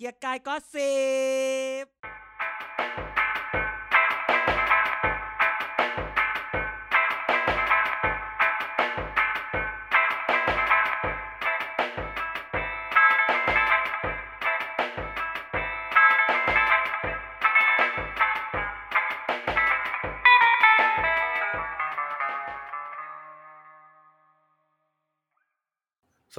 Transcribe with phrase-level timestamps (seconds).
[0.00, 0.94] เกียร์กายก็สิ
[1.84, 1.86] บ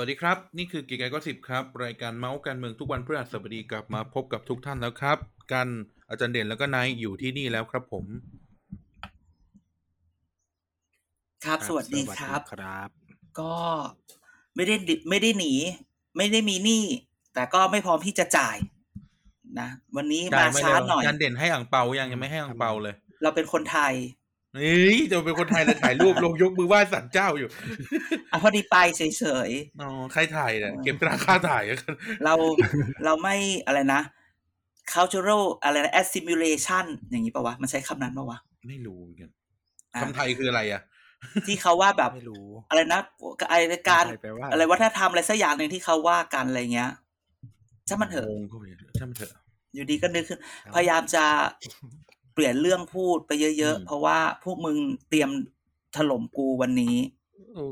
[0.01, 5.17] วัสดีครับ นี่คือกีกายก็สิบครับ รายการเมาส์การเมืองทุกวันพฤหัสบดีกลับมาพบกับทุกท่านแล้วครับ
[5.53, 5.67] กัน
[6.09, 8.05] อาจารย์เด่นแล้วก็นายอยู่ที่นี่แล้วครับผม
[11.45, 12.89] ครับ สวัสดีครับ ครับ
[13.39, 13.53] ก็
[14.55, 15.53] ไม่ได้ดิไม่ได้หนี
[16.17, 16.83] ไม่ได้มีหนี้
[17.33, 18.57] แต่ก็ไม่พร้อมที่จะจ่าย
[19.59, 23.93] นะวันนี้จ่มายไม่ช้าเร็วหน่อยอาจารย์เด่นให้อ่างเปายังยังไม่ให้อ่างเปาเลย เราเป็นคนไทย
[24.55, 27.49] เฮ้ยจะเป็นคนไทยเลยถ่ายรูปลงยกมือไหว้สันเจ้าอยู่
[28.31, 29.01] อะพอดีไปเฉ
[29.47, 29.49] ย
[29.81, 32.33] อ๋อใครถ่ายเนี่ยเก็บตราค่าถ่ายกันๆเรา
[33.05, 34.01] เราไม่อะไรนะ
[34.93, 39.29] cultural อะไรนะ assimilation อย่างนี้ปะวะ มันใช้คำนั้นปะวะ ไม่รู้เหมือนกัน
[39.93, 40.81] อะคำไทยคืออะไรอะ
[41.47, 42.99] ที่เขาว่าแบบไม่รู้อะไรนะ
[43.51, 46.91] อะไรการไทยแปลว่าอะไรวัฒนธรรมอะไรสักอย่างหนึ่งที่เขาว่ากันอะไรเงี้ย
[47.87, 48.63] ช่างมันเถอะงงเข้าไป
[48.99, 49.31] ช่างมันเถอะ
[49.73, 50.39] อยู่ดีก็นึกขึ้น
[50.75, 51.23] พยายามจะ
[52.33, 54.77] เปลี่ยนเรื่องพูดไปเยอะอืมๆเพราะว่าพวกมึง
[55.09, 55.29] เตรียม
[55.95, 56.95] ถล่มกูวันนี้
[57.55, 57.69] โอ้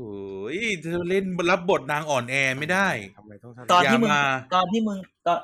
[0.56, 5.38] ยเธอเล่นรับบทนางอ่อนแอไม่ได้ทำไมต้องตอนที่มึงอย่ามาตอนที่มึงตอน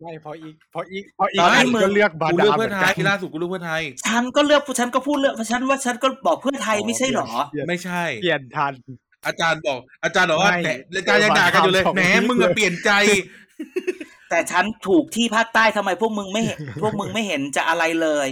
[0.00, 7.28] ไม่พออีกพออีกพออีกตอนที่มึงก็เลือกบากูดาเลือกเหเพื่มืออนไทกัยนล่าสุดกูเลือกเพื่อไทย ฉันก็เลือกฉันก็พูดเลือกฉันว่าฉันก็บอกเพื่อไทยไม่ใช่หรอ
[7.68, 8.72] ไม่ใช่ เปลี่ยนทัน
[9.26, 12.90] อาจารย์บอก อาจารย์บอกว่าไม่แหมอาจารย์ยังด่ากันอยู่เลยเออแหมมาทำมึงอะของเปลี่ยนใจ
[14.30, 18.28] แต่ฉันถูกที่ภาคใต้ทำไมพวกมึงไม่เห็น พวกมึงไม่เห็นจะอะไรเลย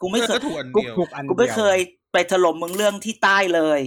[0.00, 1.78] กูไม่เคยก็ถูกอันกุ๊เดีกยวทุกอันกูไม่ดีวเคย
[2.12, 3.80] ไปถล่มมึงเรื่องที่ใต้เลย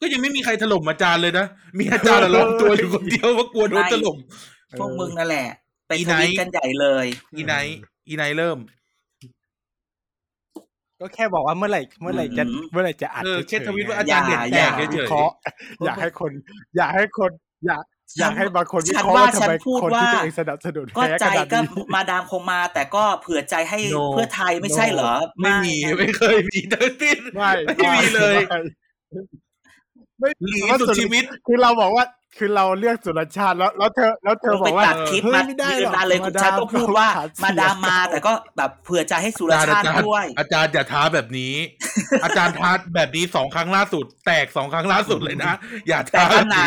[0.00, 1.46] ก็ยังไม่มีใครถล่มอาจารย์เลยนะ
[1.78, 4.16] มีอาจารย์อะล้อมตัวอยู่คนเดียวว่ากลัวโดนถล่ม
[4.78, 5.48] พวกมึงนั่นแหละ
[5.86, 7.06] ไปอีทไนท์วีตกันใหญ่เลย
[7.36, 8.58] อีไนท์อีไนท์เริ่ม
[11.00, 15.34] ก็แค่บอกว่าเมื่อไหร่ เมื่อไหร่จะอืมเมื่อไหร่จะอัดเออฉยๆแค่ทวิตว่าอาอจารย่าย์เด่นอแตย่ากเฉวิยเคราะห์
[15.84, 16.32] อยากให้คน
[16.76, 17.30] อยากให้คน
[17.66, 17.84] อยาก
[18.18, 28.36] อยากให้บางคนวิฉันเคราะห์ว่าว่าทำฉันไมพูดคนว่าที่ตัวเองสนับสนุนก็แพ้ใจขนาดก็นี้มาดามคงมา แต่ก็เผื่อใจให้ No เพื่อไทยไม่ใช่เหรอๆไม่มีไม่เคยมีทั้งสิ้นไม่ไม่มีเลย
[30.18, 32.06] ไม่หลีว่าสุดชีวิต คือเราบอกว่า
[32.38, 41.54] คือเราเลือกสุรชาติแล้วแล้วเธอแล้วเธอมึงบอไปกว่าตัดคลิปเฮ้ยมาไม่ได้หรยือกนนานเลยมาฉันก็พูดว่าเขขมาดามมาเสียแต่ก็แบบเผื่อใจให้สุรอาจารย์ชาอาติจารย์ด้วย อาจารย์อย่าท้าแบบนี้
[42.24, 45.52] อาจารย์ท้าแบบนี้สองครั้งล่าสุด แตกสองครั้งล่าสุดเลยนะ
[45.88, 46.60] อย่าแต่ท้าครั้งไหน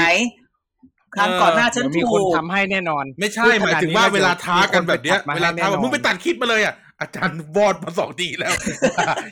[1.16, 8.54] ครั้งก่อนหน้าฉันเดี๋ยวมีถูคนกทำให้แน่นอน ไม่ใช่หมายถึงว่าเวลาท้ากันแบบเนี้ยมีคนไปตัดมาเวลาท้าให้แน่นอนมึงไปตัดคลิปมาเลยอะอาจารย์วอดมาสองทีแล้ว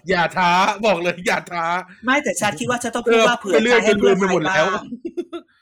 [0.10, 0.52] อย่าท้า
[0.86, 1.66] บอกเลย อย่าท้า
[2.06, 4.82] ไม่แต่ฉันคิดว่าฉันต้องพูดเออว่าเผื่อไปเรื่ใจอยให้เพื่อจนลืมไปไทหมยดแล้บ้าวง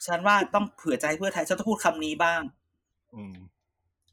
[0.07, 2.41] ฉันว่าต้องเผื่อใจให้เพื่อไทยฉันต้องพูดคำนี้บ้าง
[3.16, 3.35] อืม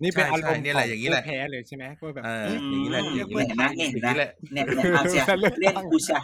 [0.03, 6.19] นี่เป็นใช่อารมณ์ใช่เนี่ยแหละอย่างนี้แหละผู้แพ้เลยใช่ไหมว่าแบบเออเอ้ยอย่างนี้แหละอืมอย่างนี้แหละเห็นไหมเนี่ยเห็นไหมอย่างนี้แหละเนี่ยเนี่ยเอาเชียเลือกตั้งเล่นกูเชีย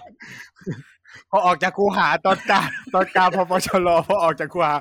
[1.30, 4.74] พอออกจากคูหาตอนกลารตอนกลารพอปชรพอออกจากคูหา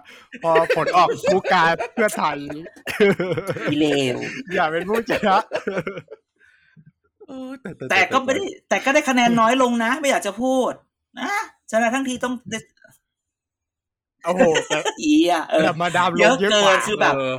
[0.44, 2.38] พอผลออกคูการเพื่อไทย
[3.70, 3.86] อีเล
[4.16, 4.18] ว
[4.54, 5.38] อย่าเป็นผู้ชนะ
[7.28, 10.72] เออแต่แต่ก็ไม่ได้แต่ก็ได้คะแนนน้อยลงนะ ไม่อยากจะพูด
[11.20, 11.32] นะ
[11.72, 12.34] ชนะทั้งทีต้อง
[14.26, 17.34] โอ้โหแต่อีอะเออแต่มาดามลเยงอะเยอะเกิกว่านคือแบบเออ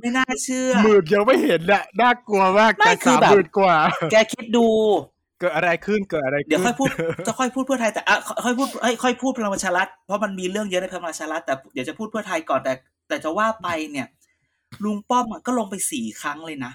[0.00, 3.76] ไม่น่าเชื่อหมื่นยังไม่เห็นแหละน่ากลัวมากไม่แต่คือสามแบบหมื่นกว่า
[4.10, 4.68] แกคิดดู
[5.40, 6.88] เกิดอะไรขึ้นเกิดอะไรขึ้นเดี๋ยวค่อยพูด
[7.26, 12.72] จะค่อยพูดเพื่อไทยแต่อะค่อยพูดเอ้ยค่อยพูดพลังประชารัฐเพราะมันมีเรื่องเยอะในพลังประชารัฐแต่เดี๋ยวจะพูดเพื่อไทยก่อนแต่
[13.08, 14.06] แต่จะว่าไปเนี่ย
[14.84, 16.72] ลุงป้อมอะก็ลงไปสี่ครั้งเลยนะ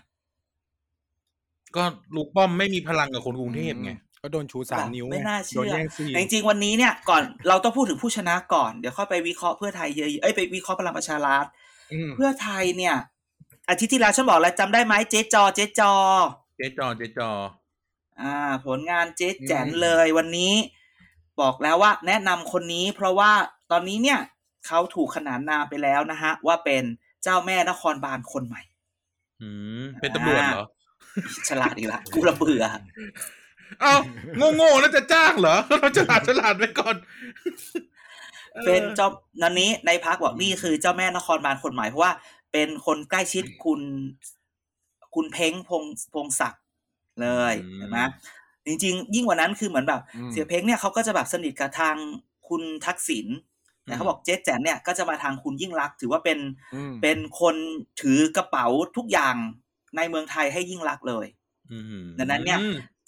[1.76, 1.84] ก็
[2.16, 3.92] ลูกป้อมไม่มีพลังกับคนกรุงเทพไง
[4.22, 11.46] ก็โดนชูสามนิ้วไม่งน่าโดเชื่นอแย่งซีนแต่จริงๆวันนี้เนี่ยก่อนเราต้องพูดถึงผู้ชนะก่อนเดี๋ยวค่อยไปวิเคราะห์เพื่อไทยเยอะๆเอ้ยไปวิเคราะห์พลังประชารัฐ
[11.94, 12.96] อืมเพื่อไทยเนี่ย
[13.70, 15.94] อาทิตย์ที่แล้วฉันบอกแล้วจำได้ไหมเจ๊จอ เจ๊จอ
[16.58, 17.30] เจ๊จอเจ๊จอ
[18.22, 18.34] อ่า
[18.66, 20.54] ผลงานเจ๊แจ๋นเลยวันนี้
[21.42, 23.32] บอกแล้วว่า แนะนำคนนี้เพราะว่า
[23.72, 24.20] ตอนนี้เนี่ย
[24.66, 26.84] เขาถูกขนานนามไปแล้วนะฮะ ว่าเป็น
[27.24, 28.62] เจ้าแม่นครบาลคนใหม่
[29.42, 29.50] อื
[29.82, 30.66] ม เป็นตำรวจเหรอ
[31.50, 32.64] ฉลาดอีกละกูระเบื่อ
[33.82, 33.94] เอ้า
[34.56, 36.96] โง่ๆแล้วจะจ้างเหรอเราฉลาดฉลาดไปก่อน
[38.66, 39.10] เป็นเจ้า
[39.42, 42.14] นันนี้ในพักบอกนี่คือเจ้าแม่นครบาลคนใหม่เพราะว่า
[42.52, 43.82] เป็นคนใกล้ชิดคุณ
[45.16, 45.84] คุณเพ้งพง
[46.14, 46.63] พงศักดิ์
[47.22, 48.00] เลยอืมเห็นไหม
[48.66, 51.96] จริง ๆ ยิ่งกว่านั้นคือเหมือนแบบอืมเสียเพ้งเนี่ยเขาก็จะแบบสนิทกับทาง
[52.48, 53.28] คุณทักษิณ
[53.86, 56.40] แต่เขาบอกเจ๊แจ๋นเนี่ยก็จะมาทางคุณยิ่งรักษณ์ถือว่าเป็น
[56.74, 57.56] อืมเป็นคน
[58.02, 58.68] ถือกระเป๋า
[58.98, 59.36] ทุกอย่าง
[59.96, 61.26] ในเมืองไทยให้ยิ่งรักษณ์เลย
[61.72, 62.60] อืมดังนั้นเนี่ย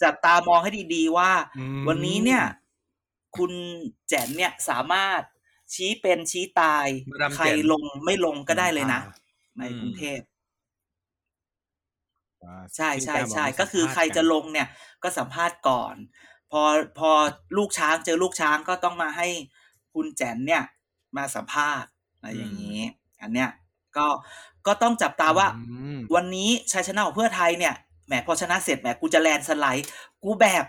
[0.02, 2.44] จับตามองให้ดีๆว่าอืมวันนี้เนี่ย
[3.38, 3.52] คุณ
[4.08, 5.22] แจ๋นเนี่ยสามารถ
[5.74, 9.02] ชี้เป็นชี้ตายมาดามแจ๋นใครลงไม่ลงก็ได้เลยนะ
[9.58, 10.35] ในอืมกรุงเทพอ่า
[12.78, 14.68] ใช่ที่ใช่การบอกใช่มีก็คือสัมภาษณ์ใครจะกันลงเนี่ย
[15.04, 15.96] ก็สัมภาษณ์ก่อน
[16.52, 16.62] พอ
[17.00, 17.12] พอ
[17.58, 19.28] ลูกช้างเจอลูกช้างก็ต้องมาให้
[19.94, 20.64] คุณแจนเนี่ย
[21.18, 22.82] มาสัมภาษณ์อะไรอย่างนี้
[23.22, 23.50] อันเนี้ย
[23.98, 24.08] ก็
[24.68, 25.60] ก็ต้องจับตาว่าอื
[25.98, 27.74] มวันนี้ชัยชนะของเพื่อไทยเนี่ย
[28.08, 29.88] แหมพอชนะเสร็จแหมกูจะแลนด์สไลด์
[30.24, 30.66] กูแบบ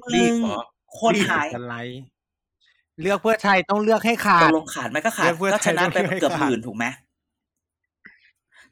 [0.00, 0.60] มึรีบงเหรอ
[1.00, 2.02] คนรีบหายสไลด์
[3.00, 6.84] เลือกเพื่อไทยต้องเลือกให้ขาตดกลงขาดไหมก็ขาเลืดอกเพื่อก็ชนะไทยไปต้องเกือบให้หขาดมื่นถูกไหม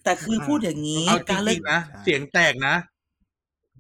[0.05, 2.75] แต่คือพูดอย่างนี้ เอาจการเลืริอกงๆนะใช่เสียงแตกนะ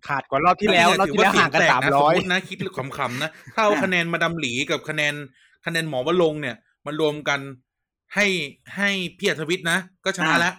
[0.08, 5.14] ขาดกว่ารอบที่แล้วรอบที่แล้วห่างกันสามร้อยสมมตินะ คิดขำๆนะถ้าเอาอะคะแนนมาดำหลีกับคะแนน
[5.66, 6.56] คะแนนหมอวลงค์เนี่ย
[6.86, 7.40] มารวมกัน
[8.14, 8.26] ให้
[8.76, 10.54] ให้พี่อัธวิทย์นะ ก็ชนะแล้ว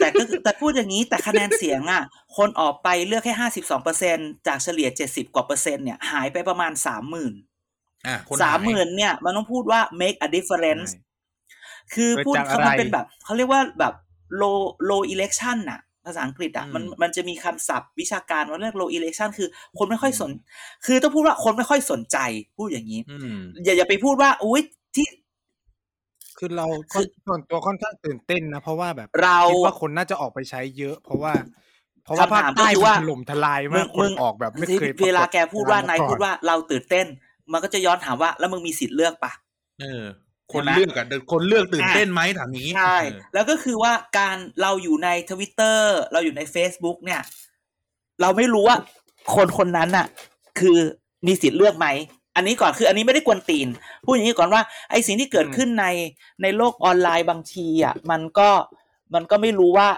[0.00, 2.02] แต่ก็แต่พูดอย่างนี้แต่คะแนนเสียงอะ
[2.36, 4.16] คนออกไปเลือกแค่ห้าสิบสองเปอร์เซ็น
[4.46, 7.34] จากเฉลี่ยเจ็ดสิบกว่าเปอร์เซ็นต์เนี่ยหายไปประมาณสามหมื่น
[8.06, 10.90] อะคนสามหยหมื่นเนี่ย มันต้องพูดว่า make a difference
[11.94, 13.94] คือพูดเกิดจากเขาอะไรมันเป็นแบบ เขาเรียกว่าแบบ
[14.40, 14.60] low
[14.90, 19.48] low election น่ะภาษาอังกฤษอะอืมมันมันจะมีคำศัพท์วิชาการว่าเรียก low election คือ
[19.78, 20.30] คนไม่ค่อยสน
[20.86, 22.18] คือต้องพูดว่าคนไม่ค่อยสนใจ
[22.56, 24.62] พูดอย่างนี้อืมอย่าอย่าไปพูดว่าอุ้ย
[24.94, 25.06] ที่
[26.38, 31.32] คือเราคือส่วนตัวค่อนข้างตื่นเต้นนะเพราะว่าแบบเราคิดว่าคนน่าจะออกไปใช้เยอะ เพราะว่า
[32.04, 37.06] เพราะว่าคำภาคถามก็ใต้คือมัว่านถล่มทลายมากคนออกแบบไม่เคยเวลาแกพูดว่าปรนายฏพูดว่าเราตื่นเต้น
[37.52, 39.32] มันก็จะย้อนถามว่า แล้วมึงมีสิทธิ์เลือกปะ
[39.80, 40.04] เออ
[40.52, 47.20] คใช่นไหมเลือกอะคนเลือกตื่นเต้นไหมถามนี้ใช่เออแล้วก็คือว่าการเราอยู่ในทวิตเตอร์เราอยู่ใน Facebook เนี่ย
[48.20, 48.76] เราไม่รู้ว่า
[49.34, 50.06] คนคนนั้นน่ะ
[50.60, 50.78] คือ
[51.26, 51.88] มีสิทธิ์เลือกไหม
[52.36, 53.68] อันนี้ก่อนคืออันนี้ไม่ได้กวนตีน
[54.04, 55.86] พูดอย่างนี้ก่อนว่าไอ้สิ่งที่เกิดขึ้นใน
[56.42, 58.50] ในโลกออนไลน์บางทีอะมันก็
[59.14, 59.88] มันก็ไม่รู้ว่า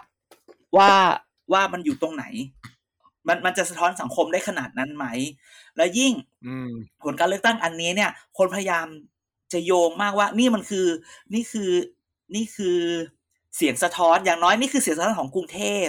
[0.76, 0.91] ว่า
[1.52, 2.25] ว่ามันอยู่ตรงไหน
[3.29, 5.06] มันมันจะสะท้อนสังคมได้ขนาดนั้นไหม
[5.76, 6.12] แล้วยิ่ง
[6.47, 6.70] อืม
[7.02, 8.87] ผลการเลือกตั้งอันนี้เนี่ย คนพยายาม
[9.52, 10.87] จะโยงมากว่านี่มันคือ
[11.35, 11.70] นี่คือ
[12.35, 12.79] นี่คือ
[13.56, 15.88] เสียงสะท้อนอย่างน้อยนี่คือเสียงสะท้อนของกรุงเทพ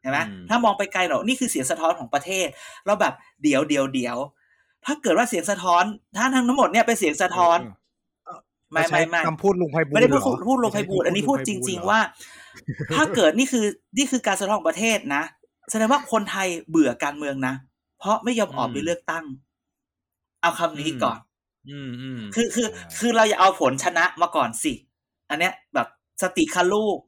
[0.00, 2.46] เห็นไหมอืมถ้ามองไปไกลหรอกนี่คือเสียงสะท้อนของประเทศ
[2.86, 4.16] เราแบบเดี๋ยวเดี๋ยวเดี๋ยว
[4.86, 5.84] ถ้าเกิดว่าเสียงสะท้อน
[6.16, 7.58] ถ้าทั้งทั้งหมดเนี่ยเป็นเสียงสะท้อน
[8.72, 12.00] ไม่ไม่ไม่คำพูดลุงไพบูลย์ไม่ได้พูดเหรอพูดลงไพบูลย์อันนี้พูดจริง ๆ ว่า
[12.94, 13.64] ถ้าเกิดนี่คือ
[13.98, 15.22] นี่คือการสะท้อนของประเทศนะ
[15.70, 17.54] แสดงว่าคนไทยเบื่อการเมืองนะ
[17.98, 19.24] เพราะไม่ยอมออกไปอืมเลือกตั้ง
[20.40, 21.18] เอาคำนี้ก่อน
[21.70, 22.68] อืมอืมคือคือ
[22.98, 24.72] คือเราอย่าเอาผลชนะมาก่อนสิ
[25.30, 25.88] อันเนี้ยแบบ
[26.22, 26.98] สติคาลูก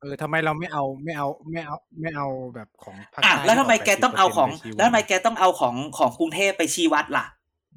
[0.00, 7.24] เออทำไมเราไม่เอาไม่เอาไม่เอาไม่เอาแบบของภาคอะใต้แล้วทำไมแกต้องเอาของไปชี้แล้วทำไมแกต้องเอาของของกรุงเทพไปชี้วัดล่ะ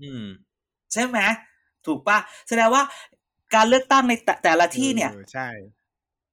[0.03, 0.23] อืม
[0.93, 1.19] ใช่ไหม
[1.85, 2.17] ถูกปะ
[2.47, 2.83] แสดงว่า
[3.55, 5.47] การเลือกตั้งในแต่แต่ละที่เนี่ยออใช่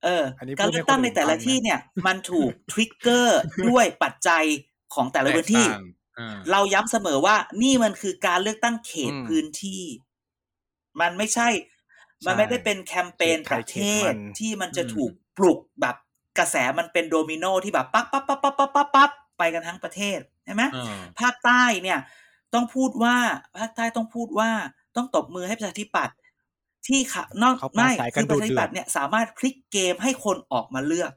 [0.04, 4.44] เอออันนี้การเลือกตั้งในแต่ละพูดให้คนอื่นฟังนะที่เนี่ย มันถูกทริกเกอร์ด้วยปัจจัย
[4.94, 5.99] ของแต่ละพื้นที่แตกต่างอ่า
[6.50, 9.82] เราย้ำเสมอว่านี่มันคือการเลือกตั้งเขตอืมพื้นที่
[11.00, 11.48] มันไม่ใช่
[12.26, 13.78] มันไม่ได้เป็นแคมเปญเขตใคปรระเท
[14.08, 15.96] ศเขตมันที่มันจะถูกปลุกแบบ
[16.38, 21.98] กระแสมันเป็นโดมิโนที่แบบปั๊บปั๊บปั๊บปั๊บปั๊บปั๊บปั๊บไปกันทั้งประเทศใช่ไหมอ่าภาคใต้เนี่ย
[22.54, 23.16] ต้องพูดว่า
[23.58, 24.50] ภาคใต้ต้องพูดว่า
[24.96, 26.16] ต้องตบมือให้ประชาธิปัตย์
[26.88, 31.12] ที่ค่ะนอกเขาปราไม่ศัยกันคือประชาธิปัตย์ดุเดือดเนี่ยสามารถพลิกเกมให้คนออกมาเลือก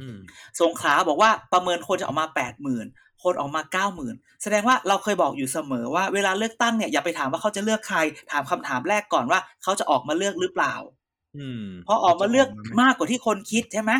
[0.00, 0.16] อืม
[0.60, 2.86] สงขลาบอกว่าประเมินคนจะออกมาแปดหมื่น
[3.22, 7.98] คนออกมาเก้าหมื่นแสดงว่าเราเคยบอกอยู่เสมอว่าเวลาเลือกตั้งเนี่ยอย่าไปถามว่าเขาจะเลือกใคร
[8.32, 10.74] ถามคำถามแรกก่อนว่าเขาจะออกมาเลือกหรือเปล่า
[11.38, 13.92] อืมพอออกมาเลือกจะออกมาไหมมากกว่าที่คนคิดใช่ไหม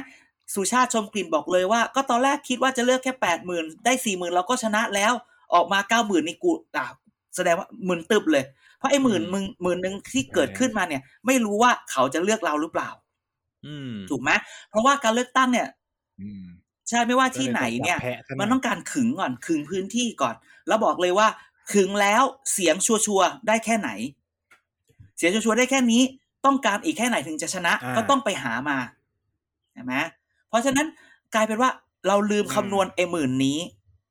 [0.55, 5.13] สุชาติชมกลิ่นบอกเลยว่า ก็ตอนแรกคิดว่าจะเลือกแค่แปดหมื่นได้สี่หมื่นเราก็ชนะแล้ว
[5.55, 6.87] ออกมาเก้าหมื่นนี่กูอะ
[7.37, 8.45] แสดงว่าหมื่นตึบเลย
[8.79, 12.91] เพราะไอ้หมื่นมึงหมื่นหนึ่งที่เกิดขึ้นมาเนี่ย ไม่รู้ว่าเขาจะเลือกเราหรือเปล่า
[13.67, 14.31] อืมถูกไหม
[14.71, 15.69] เพราะว่าการเลือกตั้งเนี่ย
[16.21, 16.45] อืม
[16.89, 20.35] ใช่ไม่ว่าที่ไหนเนี่ยก็ลต้องจับแพะซะหมันต้องการขึงก่อนขึงพื้นที่ก่อน
[20.69, 21.29] แล้วบอกเลยว่า
[21.73, 23.91] ขึงแล้วเสียงชัวร์ๆได้แค่ไหน
[25.17, 26.03] เสียงชัวร์ๆได้แค่นี้
[26.47, 28.79] ต้องการอีกแค่ไหนถึงจะชนะอ่าก็ต้องไปหามา
[29.73, 29.95] ใช่ไหม
[30.49, 30.87] เพราะฉะนั้น
[31.35, 31.71] กลายเป็นว่า
[32.07, 33.59] เราลืมคำนวณไอ้หมื่นนี้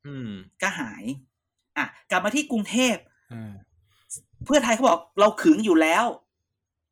[0.08, 0.30] อืม
[0.62, 1.04] ก็หาย
[1.78, 2.96] อะ กลับมาที่กรุงเทพ
[3.34, 3.54] อ่า
[4.46, 6.06] เพื่อไทยเขาบอกเราขึงอยู่แล้ว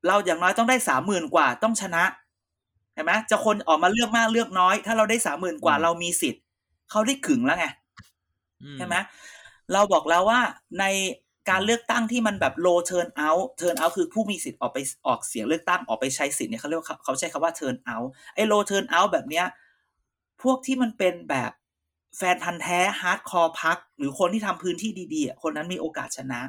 [0.08, 2.04] เราอย่างน้อยต้องได้สามหมื่นกว่าต้องชนะ
[2.96, 6.44] เห็นไหมจะคนออกมาเลือกมากเลือกน้อย ถ้าเราได้สามหมื่นกว่าเรามีสิทธิ์
[6.92, 7.66] เขาได้ขึงแล้วไง
[8.64, 8.96] อืใช่ไหม
[9.74, 10.40] เราบอกแล้วว่า
[10.80, 10.86] ใน
[11.50, 19.46] การเลือกตั้งที่มันแบบ low turn out turn out คือผู้มีสิทธิ์ออกไปออกเสียงเลือกตั้งออกไปใช้สิทธิ์เนี่ยเขาเรียกว่าเขาใช้คำว่า turn out ไอ้ low turn out แบบเนี้ย
[20.44, 21.52] พวกที่มันเป็นแบบ
[22.18, 26.42] แฟนพันธ์แท้ hardcore พักหรือคนที่ทำพื้นที่ดีๆอะคนนั้นมีโอกาสชนะ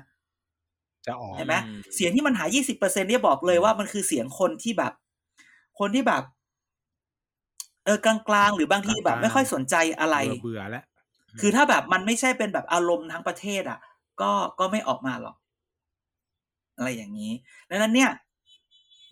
[1.07, 1.55] จะออกเห็นไหม
[1.95, 4.93] เสียงที่มันหายยี่สิบเปอร์เซ็นเนี่ยบอกเลยว่ามันคือเสียงคนที่แบบ
[5.79, 6.23] คนที่แบบ
[7.87, 10.85] เออกลางๆ หรือบางทีแบบไม่ค่อยสนใจอะไรเบื่อเบื่อแล้ว
[11.41, 13.79] คือถ้าแบบมันไม่ใช่เป็นแบบอารมณ์ทั้งประเทศ อะ
[14.21, 15.37] ก็ก็ไม่ออกมาหรอก
[16.77, 17.33] อะไรอย่างนี้
[17.71, 18.11] ดังนั้นเนี่ย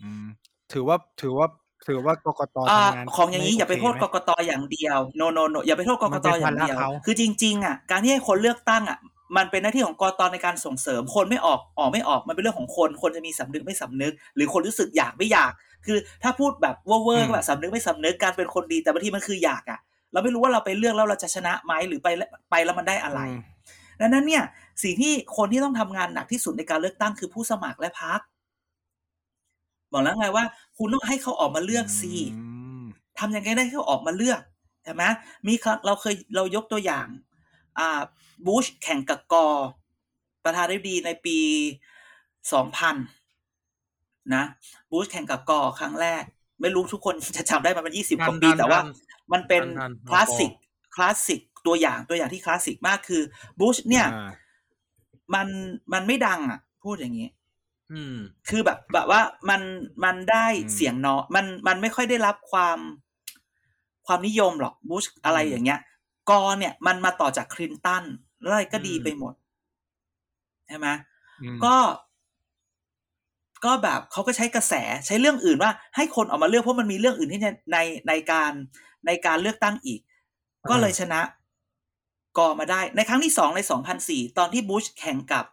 [0.01, 0.25] อืม
[0.71, 1.47] ถือว่าถือว่า
[1.87, 8.99] ถือว่ากกตอ่าทำงานของอย่างนี้ม่อย่าไปโทษเคกหมกตอย่างเดียวโนโนโนอย่าไปโทษกกมันตเป็นอย่างเดียวภาระเขาคือจริง ๆ อะ การที่ให้คนเลือกตั้งอะ
[9.37, 15.51] มันเป็นหน้าที่ของกกตในการส่งเสริมคนไม่ออกออกไม่ออกมันเป็นเรื่องของคน คนจะมีสำนึกไม่สำนึก หรือคนรู้สึกอยากไม่อยาก
[15.85, 19.79] คือถ้าพูดแบบเวอร์ๆก็แบบสำนึกไม่สำนึกการเป็นคนดีแต่บางทีมันคืออยากอะ
[20.11, 23.41] เราไม่รู้ว่าเราไปเลือกแล้วเราจะชนะไหมหรือไปแล้วไปแล้วมันได้อะไรอืม
[23.99, 24.43] ดังนั้นเนี่ย
[24.83, 28.19] สิ่งที่คนที่ต้องทำงานหนักที่สุดในการเลือกตั้งคือผู้สมัครและพรรค
[29.91, 30.45] บอกแล้วไงว่า
[30.77, 32.47] คุณต้องให้เขาออกมาเลือกสิอื
[32.81, 32.83] ม
[33.19, 34.41] ทำยังไงได้ให้เขาออกมาเลือก
[34.83, 35.03] ใช่ไหม
[35.47, 37.07] มีครั้งเราเคยเรายกตัวอย่าง
[37.79, 37.89] อ่า
[38.45, 39.47] บูชแข่งกับกอ
[40.43, 41.37] ประธานาธิบดีในปี
[42.53, 42.95] สองพัน
[44.35, 44.43] นะ
[44.91, 46.23] บูชแข่งกับกอครั้งแรก
[46.61, 48.87] ไม่รู้ทุกคนจะจำได้มันเป็นยี่สิบกว่าปีทันๆแต่ว่าทัน
[49.33, 50.51] มันเป็นทันๆคลาสสิก
[50.95, 53.21] คลาสสิกตัวอย่างตัวอย่างที่คลาสสิกมากคือ
[53.59, 54.29] บูชเนี่ยอ่า
[55.33, 55.47] มัน
[55.93, 57.29] มันไม่ดังอะ พูดอย่างนี้
[57.91, 58.15] อืม
[58.49, 59.61] คือแบบแบบว่ามัน
[60.03, 62.77] มันได้อืมเสียงน้อยมันมันไม่ค่อยได้รับความ
[64.05, 65.79] ความนิยมหรอกบุชอะไรอย่างเงี้ย
[66.29, 68.03] กอเนี่ย มันมาต่อจากคลินตัน
[68.41, 69.33] แล้วอะไรก็ดีอืมไปหมด
[70.67, 70.87] ใช่ไหม
[71.41, 71.75] อืมก็
[73.65, 74.73] ก็แบบเขาก็ใช้กระแส
[75.05, 77.77] ใช้เรื่องอื่นว่า ให้คนออกมาเลือกเพราะมันมีเรื่องอื่นที่ในใน
[78.07, 78.51] ในการ
[79.05, 79.99] ในการเลือกตั้งอีก
[80.69, 81.21] ก็เลยชนะ
[82.37, 85.45] กอมาได้ ในครั้งที่สองในสองพันสี่ตอนที่บุชแข่งกับ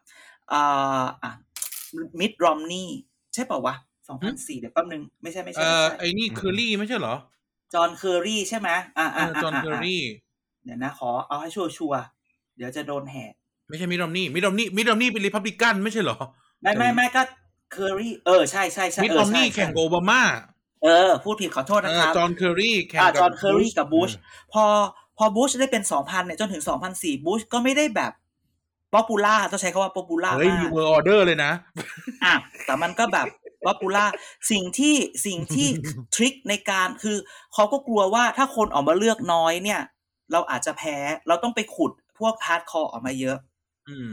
[0.53, 1.31] อ่าอะ
[2.21, 2.89] มิดรอมนี่
[3.35, 3.75] ใช่เปล่าวะ
[4.09, 7.15] สองพันสี่เดี๋ยวแป๊บนึง ไม่ใช่ไม่ใช่เอ่ไม่อใช่ไอ้นี่เคอรี่ไม่ใช่เหรอ
[7.73, 10.03] จอห์นเคอรี่ใช่ไหมอ่าเออ่าอจอห์นเคอรี่
[10.65, 13.33] เดี๋ยวนะขอเอาให้ชัวชัวร์ๆเดี๋ยวจะโดนแหก
[13.69, 16.17] ไม่ใช่มิดรอมนี่มิดรอมนี่มิดรอมนี่เป็นริพับลิกันไม่ใช่เหรอ
[16.63, 17.23] ไม่ไม่ไม่ก็
[17.73, 20.23] เคอรี่เออใช่ใช่ใช่มิดเอรออมใช่นี่ใช่แข่งกับโอบามา
[20.83, 24.13] เออพูดผิดขอโทษเอนะอครับจอห์นเคอรี่แข่งอ่ากับจอห์นเคอรี่กับบูชช
[24.53, 24.65] พอ
[25.19, 28.13] พอบูชได้เป็นสองพันเนี่ยจนถึงสองพันสี่บูชก็ไม่ได้แบบ
[28.95, 31.53] popular ต้องใช้คำว่า popular เฮ้ยมากมีเวอร์ออเดอร์เลยนะ
[32.25, 33.27] อะแต่มันก็แบบ
[33.67, 34.05] popular
[34.51, 35.69] สิ่งที่สิ่งที่
[36.15, 37.17] trick ในการคือ
[37.55, 39.81] เขาก็กลัวว่าถ้าคนออกมาเลือกน้อยเนี่ย
[40.33, 40.97] เราอาจจะแพ้
[41.29, 43.39] เราต้องไปขุดพวก hardcore ออกมาเยอะ
[43.89, 44.11] อืม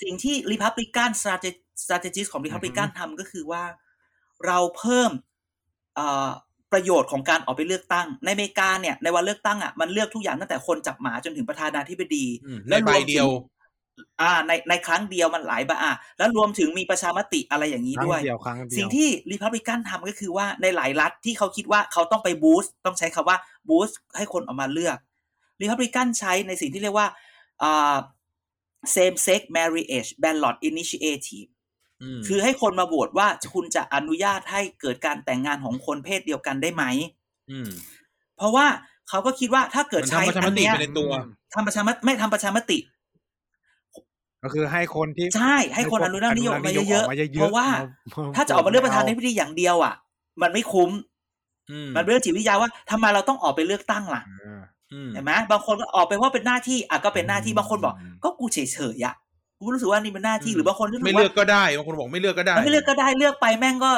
[0.00, 3.64] สิ่งที่ Republican Strate- strategist ของ Republican ทำก็คือว่า
[4.46, 5.10] เราเพิ่ม
[5.96, 6.30] เอ่อ
[6.72, 13.28] ประโยชน์ของการออกไปเลือกตั้ง ในอเมริกาเนี่ยในวันเลือกตั้งอะมันเลือกทุกอย่างตั้งแต่คนจับหมาจนถึงประธานาธิบดีอืมและในใบรวมถึงเดียว
[14.20, 24.96] อ่า ในในครั้งเดียวมันหลายใบอะแล้วรวมถึงมีประชามติอะไรอย่างนี้ครั้งด้วยเดียวครั้งเดียวสิ่งที่ Republican ทำก็คือว่าในหลายรัฐที่เขาคิดว่าเขาต้องไปบูสต์ต้องใช้คำว่าบูสต์ให้คนออกมาเลือก
[25.62, 27.08] Republican ใช้ในสิ่งที่เรียกว่า
[27.62, 27.96] อ่า
[28.94, 31.48] same sex marriage ballot initiative
[32.02, 36.84] อืมคือให้คนมาโหวตว่าคุณจะอนุญาตให้เกิดการแต่งงานของคนเพศเดียวกันได้ไหม
[37.50, 37.68] อืม
[38.36, 38.66] เพราะว่า
[39.08, 41.10] เขาก็คิดว่าถ้าเกิดมันใช้ทำประชาอัมนติเนี้ยไปในตัว
[41.54, 42.78] ทำประชามติไม่ทำประชามติ
[44.42, 47.66] ก็คือให้คนที่ใช่ให้คนอนุรักษ์นิยมมาเยอะๆเพราะว่า
[48.36, 49.94] ถ้าจะออกมาเลือกประธานาธิบดีอย่างเดียว อะ
[50.42, 50.90] มันไม่คุ้ม
[51.70, 54.22] อืมมันเป็นเรื่องจิตวิทยาว่าทำไมเราต้องออกไปเลือกตั้งล่ะ
[54.92, 58.58] อ่าอืมเห็นไหมบางคนก็ออกไปเพราะเป็นหน้าที่อะก็เป็นหน้าที่บางคนบอกอืมก็กูเฉ
[58.94, 59.14] ยๆอะ
[59.58, 63.92] กูรู้สึกว่านี่เป็นหน้าที่หรือบางคนรู้สึไม่กเลืว่าอกก็ได้บางคนบอกไม่เลือกก็ได้ไม่เลือกก็ได้เลือกไปแม่งก็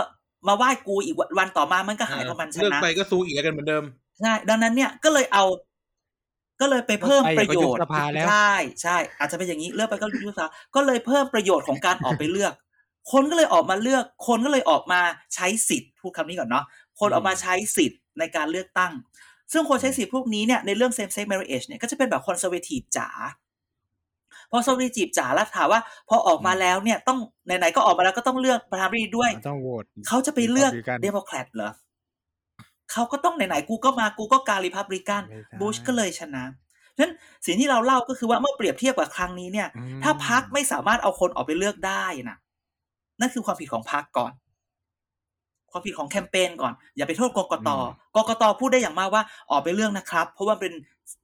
[0.49, 3.85] มาไหว้กูอีกวันต่อมามันก็หายเพราะมันชเลือกนะไปก็สู้อีกกันเหมือนเดิม
[4.21, 5.45] ใช่ดังนั้นเนี่ยก็เลยเอา
[6.61, 12.53] ก็เลยไปเพิ่มไปประโยชน์ก็ยุบสภาแล้วใช่ใช่อาจจะเป็นอย่างนี้เลือกไปก็ยุบสภาก็เลยเพิ่มประโยชน์ของการออกไปเลือก
[13.13, 15.01] คนก็เลยออกมาเลือก คนก็เลยออกมา
[15.35, 16.65] ใช้สิทธิ์พูดคำนี้ก่อนเนาะ
[17.01, 18.93] คนออกมาใช้สิทธิ์ในการเลือกตั้ง
[19.53, 23.09] ซึ่งคนใช้สิทธิ์พวกนี้เนี่ยในเรื่อง same sex marriage เนี่ยก็จะเป็นแบบ conservative จ๋า
[24.51, 31.71] พอ conservative จ๋าแล้วถามว่าพอออกมาแล้วเนี่ยต้องไหนๆก็ออกมาแล้วก็ต้องเลือกประธานาธิบดีด้วยต้องโหวตเขาจะไปเลือก Republican เดโมแครตเหรอ
[32.93, 36.45] เขาก็ต้องไหนๆกูก็มากูก็การริพับลิกันไม่ได้บูชก็เลยชนะ
[36.97, 37.13] ฉะนั้น
[37.47, 42.37] สิ่งที่เราเล่าก็คือว่าเมื่อเปรียบเทียบกับครั้งนี้เนี่ยอืมถ้าพักไม่สามารถเอาคนออกไปเลือกได้นะ
[43.21, 44.33] นั่นคือความผิดของพักก่อน
[45.73, 47.71] ความผิดของแคมเปญก่อน อย่าไปโทษกกต
[48.17, 50.73] กกตพูดได้อย่างมากว่าออกไปเลือกนะครับ เพราะว่าเป็น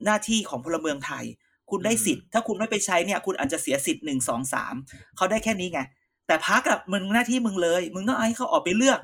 [0.05, 1.25] หน้าที่ของพลเมืองไทย
[1.71, 4.75] คุณได้สิทธิ์ ถ้าคุณไม่ไปใช้เนี่ย คุณอาจจะเสียสิทธิ์หนึ่งสองสาม
[5.17, 5.81] เขาได้แค่นี้ไง
[6.27, 9.01] แต่พักอะมึงหน้าที่มึงเลย มึงต้องเอาให้เขาออกไปเลือก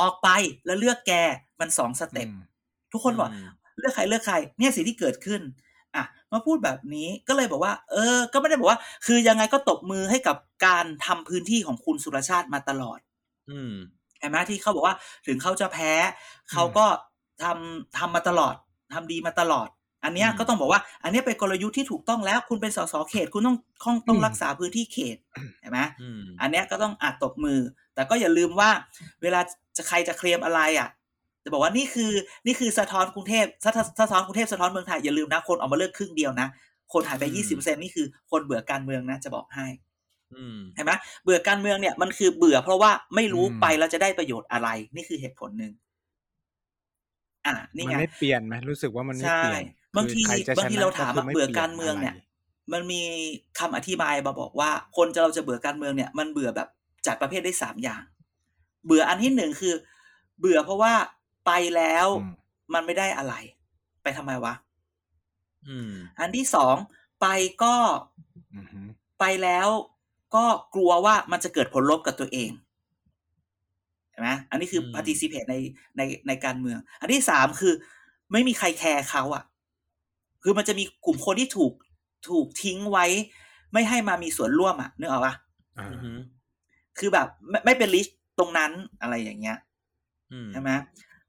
[0.00, 0.28] ออกไป
[0.66, 1.12] แล้วเลือกแก
[1.60, 2.40] มันสองสเต็ปอืม
[2.92, 5.40] ทุกคนบอกอืมเลือกใครเลือกใคร เนี่ยสิ่งที่เกิดขึ้น
[5.94, 12.98] อะมาพูดแบบนี้ก็เลยบอกว่า เออ ก็ไม่ได้บอกว่า คือยังไงก็ตบมือให้กับการทำพื้นที่ของคุณสุรชาติมาตลอด
[13.50, 13.74] อืม
[14.20, 14.96] เห็นไหมที่เขาบอกว่า
[15.26, 15.92] ถึงเขาจะแพ้
[16.52, 16.86] เขาก็
[17.42, 18.54] ทำทำมาตลอด
[18.94, 19.68] ทำดีมาตลอด
[20.04, 25.16] อันเนี้ยอืมก็ต้องบอกว่า อันเนี้ยเป็นกลยุทธ์ที่ถูกต้องแล้ว คุณเป็นสสเขต คุณต้องต้องต้องรักษาพื้นที่เขต
[25.60, 27.60] เห็นไหมอืมอันเนี้ยก็ต้องอาจตบมือ
[27.94, 28.70] แต่ก็อย่าลืมว่า
[29.22, 29.40] เวลา
[29.76, 30.88] จะใครจะเคลมอะไรอะ
[31.44, 32.12] จะบอกว่านี่คือ
[32.46, 36.48] นี่คือสะท้อนกรุงเทพสะท้อนสะท้อนกรุงเทพสะท้อนเมืองไทยอย่าลืมนะคนออกมาเลือกครึ่งเดียวนะ
[36.92, 39.83] คนหายไปยี่สิบเปอร์เซ็นนี่คือคนเบื่อการเมืองนะจะบอกให้อืม
[40.74, 40.92] เห็นไหม
[41.24, 45.72] เบื่อการเมืองเนี่ยมันคือเบื่อเพราะว่าไม่รู้อืมไปแล้วจะได้ประโยชน์อะไร นี่คือเหตุผลหนึ่ง
[47.46, 49.62] อะนี่มันไงไม่เปลี่ยนไหมรู้สึกว่ามันไม่ใช่เปลี่ยน
[49.96, 52.22] บางทีคือใครจะบางทีชนะเราถามก็ว่าคือไม่เบื่อปลี่ยนการเมืองเนี่ยอะไร
[52.72, 53.02] มันมี
[53.58, 56.68] คำอธิบายมาบอกว่า คนจะเราจะเบื่อการเมืองเนี่ย มันเบื่อแบบ
[57.06, 58.02] จัดประเภทได้สามอย่าง
[58.86, 59.74] เบื่ออันที่หนึ่งคือ
[60.40, 60.94] เบื่อเพราะว่า
[61.46, 62.32] ไปแล้วอืม
[62.74, 63.34] มันไม่ได้อะไร
[64.02, 64.54] ไปทำไมวะ
[65.68, 66.76] อืมอันที่สอง
[67.20, 67.26] ไป
[67.62, 67.76] ก็
[68.54, 68.86] อือหือ
[69.20, 69.68] ไปแล้ว
[70.34, 72.50] ก็กลัวว่ามันจะเกิดผลลบกับตัวเอง
[74.10, 75.54] เห็นไหมอันนี้คืออืม participate ใน
[75.96, 77.74] ในในการเมือง อันที่สามคือ
[78.32, 79.44] ไม่มีใครแคร์เขาอะ
[80.42, 81.72] คือมันจะมีกลุ่มคนที่ถูก
[82.28, 83.06] ถูกทิ้งไว้
[83.72, 85.34] ไม่ให้มามีส่วนร่วมอะนึกออกปะ
[85.78, 86.18] อ่าอือหือ
[86.98, 89.58] คือแบบไม่ไม่เป็น list ตรงนั้นอะไรอย่างเงี้ย
[90.32, 90.70] อืมใช่ไหม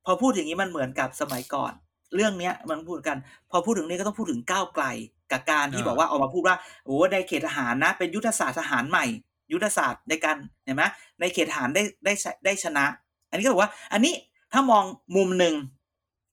[0.05, 1.73] พอพูดอย่างนี้มันเหมือนกับสมัยก่อน
[2.15, 3.17] เรื่องเนี้ยมันพูดกัน
[3.51, 4.85] พอพูดถึงนี้ก็ต้องพูดถึงก้าวไกล
[5.31, 9.05] กับการที่บอกว่าออกมาพูดว่าโอ้ในเขตทหารนะ เป็นยุทธศาสตร์ทหารใหม่
[9.53, 10.83] ยุทธศาสตร์ในการเห็นไหม
[11.19, 12.85] ในเขตทหารได้ได้ใช้ได้ชนะ
[13.29, 14.13] อันนี้ก็บอกว่า อันนี้
[14.53, 14.83] ถ้ามอง
[15.15, 15.55] มุมหนึ่ง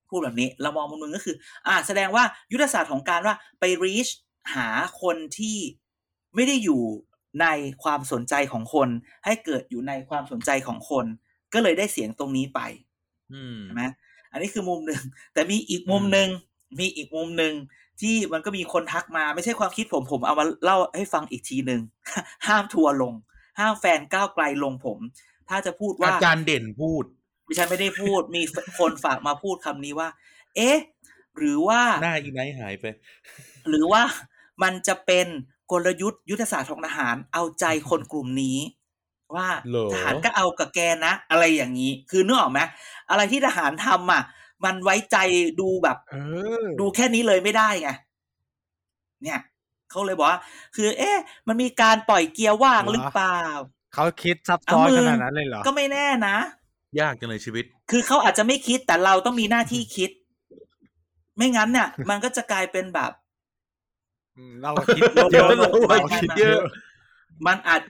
[0.09, 1.37] พูดแบบนี้เรามองมุมหนึ่งก็คือ
[1.67, 4.13] อ่า แสดงว่ายุทธศาสตร์ของการว่าไป reach
[4.55, 4.69] หา
[5.03, 5.59] คนที่
[6.35, 6.83] ไม่ได้อยู่
[7.41, 7.47] ใน
[7.83, 8.89] ความสนใจของคน
[9.25, 11.07] ให้เกิดอยู่ในความสนใจของคน
[11.55, 12.61] ก็เลยได้เสียงตรงนี้ไป
[13.33, 13.83] อืมใช่ไหม
[14.33, 15.03] อันนี้คือมุมหนึ่ง
[15.35, 16.29] แต่มีอีกมุมหนึ่ง
[16.81, 17.55] มีอีกมุมหนึ่ง
[18.01, 21.81] ที่มันก็มีคนทักมาไม่ใช่ความคิดผมผมเอามาเล่าให้ฟังอีกทีหนึ่ง
[22.47, 23.15] ห้ามทัวร์ลง
[23.59, 24.99] ห้ามแฟนก้าวไกลลงผม
[25.49, 27.05] ถ้าจะพูดว่าอาจารย์เด่นพูด
[27.49, 28.43] ดิฉันไม่ได้พูดมี
[28.79, 30.09] คนฝากมาพูดคำนี้ว่า
[30.57, 30.79] เอ๊ะ
[31.37, 32.85] หรือว่าหน้าอีไนท์หายไป
[33.69, 34.03] หรือว่า
[34.63, 35.27] มันจะเป็น
[35.73, 38.59] กลยุทธ์ยุทธศาสตร์ของทหารเอาใจคนกลุ่มนี้
[39.37, 42.61] ว่าเหรอทหารก็เอากับแกนะ อะไรอย่างนี้ คือนึกออกไหม
[43.11, 44.23] อะไรที่ทหารทำอะ
[44.65, 45.17] มันไว้ใจ
[45.61, 46.17] ดูแบบเอ
[46.65, 47.91] อดูแค่นี้เลยไม่ได้ไง
[49.23, 49.41] เนี่ย
[49.91, 50.41] เขาเลยบอกว่า
[50.77, 53.39] คือ เอ๊ะ มันมีการปล่อยเกียร์ว่างหรือเปล่า
[53.95, 56.37] เขาคิดซับซ้อนเอามือขนาดนั้นเลยเหรอ ก็ไม่แน่นะ
[57.01, 60.11] ยากจังเลยชีวิต คือเขาอาจจะไม่คิดแต่เราต้องมีหน้าที่คิด
[61.37, 63.13] ไม่งั้นเนี่ยมันก็จะกลายเป็นแบบ
[64.37, 66.67] อืมเราคิดเยอะเราเราคิคิดดเยเยอะอะ
[67.47, 67.83] มันอาจ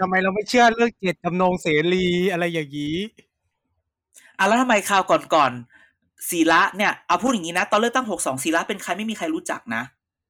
[0.00, 2.96] ทำไมเราไม่เชื่อเรื่องเจตจำนงเสรีอะไรอย่างนี้
[4.38, 5.02] อะแล้วทำไมข่าว
[5.34, 9.82] ก่อนๆศิระเนี่ยเอาพูดอย่างนี้นะตอนเลือกตั้งหกสองศิระเป็นใครไม่มีใครรู้จักนะ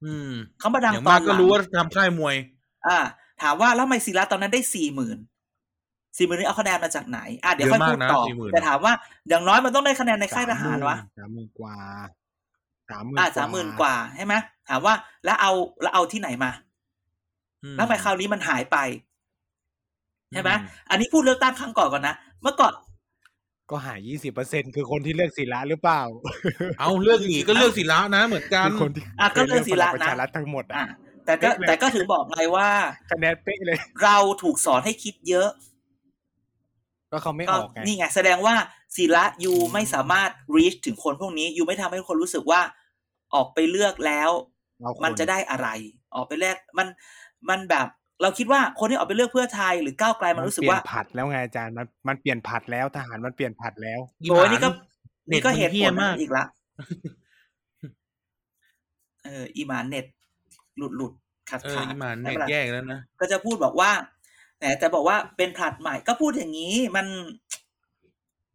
[0.04, 2.36] อืมเขามาดังอย่างตอมากนหก็ลังรู้ว่าทำค่ายมวย
[2.86, 2.98] อ่า
[3.42, 5.18] ถามว่าแล้วทำไมศิระตอนนั้นได้สี่หมื่น
[6.16, 8.92] สี่หมื่นนี่เอาคะแนนมาจากไหน อะเดี๋ยวค่อยพูดต่อเยอะมากนะ40,000แต่ถามว่า
[9.28, 11.76] อย่างน้อยมันต้องได้คะแนนในค่ายทหารวะสามหมื่นกว่า
[12.90, 14.34] สามหมื่นอ่าสามหมื่นกว่าใช่ไหม
[14.68, 15.52] ถามว่าแล้วเอา
[15.82, 16.50] แล้วเอาที่ไหนมา
[17.62, 18.78] อืมแล้วทำไมคราวนี้มันหายไป
[20.32, 22.72] ใช่ไหมอืมอันนี้พูดเลือกตั้งครั้งก่อนก่อนนะ เมื่อก่อน
[23.70, 26.02] ก็หายยี่สิบเปอร์เซ็นคือคนที่เลือกศิระหรือเปล่า
[26.80, 30.86] เอาเลือกหนีก็เลือกศิระนะ เหมือนกันคือคนที่อะก็เลือกศิระประนะชารัฐทั้งหมดอะอะ
[31.26, 32.68] แต่ก็เป๊ะเลยแต่ก็ถึงบอกไงว่า
[33.10, 35.50] คะแนนเป๊ะเลย เราถูกสอนให้คิดเยอะ
[37.10, 38.54] ก็เขาไม่ก็ออกไงนี่ไงแสดงว่า
[38.96, 42.60] ศิระยูไม่สามารถ reach ถึงคนพวกนี้ยูไม่ทำให้คนรู้สึกว่า
[43.34, 44.30] ออกไปเลือกแล้ว
[44.80, 45.68] เราคมันจะได้อะไร
[46.14, 46.86] ออกไปแลกมัน
[47.48, 47.88] มันแบบ
[48.22, 54.70] เราคิดว่าคนที่ออกไปเลือกเพื่อไทยหรือก้าวไกลมันรู้สึกว่าเปลี่ยนผัดแล้วไงอาจารย์มันมันเปลี่ยนผัดแล้วทหารมันเปลี่ยนผัดแล้วอีโอ้ยหมานี่ก็
[55.28, 56.44] เน็ตนี่ก็มึงเหตุเหี้ผยลมากอีกละ
[59.24, 60.06] เอออีหมาเน็ต
[60.76, 61.12] หลุดหลุด
[61.50, 63.90] ขาดเออขาดอีหมาไม่เน็ตป็ไรแยกแล้วนะก็จะพูดบอกว่า
[64.58, 67.06] แต่แต่บอกว่าเป็นผลัดใหม่ก็พูดอย่างนี้มัน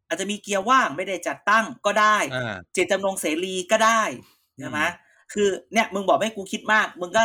[0.07, 4.01] อาจจะมีเกียร์ว่างไม่ได้จัดตั้งก็ได้อ่าเจตจำนงเสรีก็ได้
[4.59, 4.79] ใช่ไหม
[5.33, 7.23] คือเนี่ย มึงบอกให้กูคิดมาก มึงก็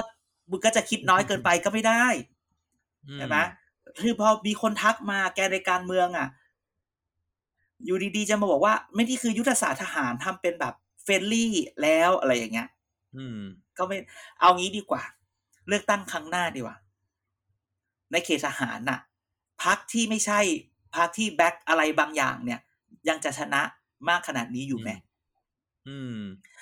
[0.50, 2.04] มึงก็จะคิดน้อยเกินไปก็ไม่ได้
[3.16, 3.36] ใช่ไหม
[4.00, 6.28] คือพอมีคนทักมาแกในการเมืองอะ
[7.84, 12.68] อยู่ดีๆจะมาบอกว่า ไม่ที่คือยุทธศาสตร์ทหารทำเป็นแบบ friendly แล้วอะไรอย่างเงี้ย
[13.16, 13.40] อืม
[13.78, 13.96] ก็ไม่
[14.40, 15.02] เอางี้ดีกว่า
[15.68, 16.76] เลือกตั้งครั้งหน้าดีกว่า
[18.12, 19.00] ในเขตทหารน่ะ
[19.62, 20.40] พรรคที่ไม่ใช่
[20.94, 22.60] พรรคที่ back อะไรบางอย่างเนี่ย
[23.08, 23.62] ยังจะชนะ
[24.08, 24.90] มากขนาดนี้อยู่ไหม
[25.88, 26.18] อืม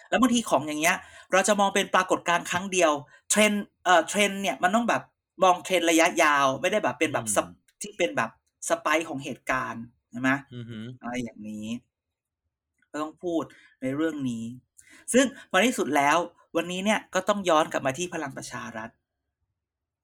[0.09, 0.97] แล้วบางทีของอย่างเงี้ย
[1.33, 2.93] เราจะมองเป็นปรากฏการณ์ครั้งเดียว
[3.31, 5.03] เทรนด์เอ่อเทรนด์เนี่ยมันต้องแบบ
[5.43, 7.49] มองเทรนด์ระยะยาว ไม่ได้แบบเป็นแบบอืมสป
[7.83, 8.31] ที่เป็นแบบ
[8.69, 11.67] สไปค์ของเหตุการณ์ใช่ไหมอือหืออะไรอย่างนี้
[12.91, 13.43] ก็ต้องพูด
[13.83, 14.45] ในเรื่องนี้
[15.13, 16.17] ซึ่งวันที่สุดแล้ว
[16.57, 18.91] วันนี้เนี่ยก็ต้องย้อนกลับมาที่พลังประชารัฐ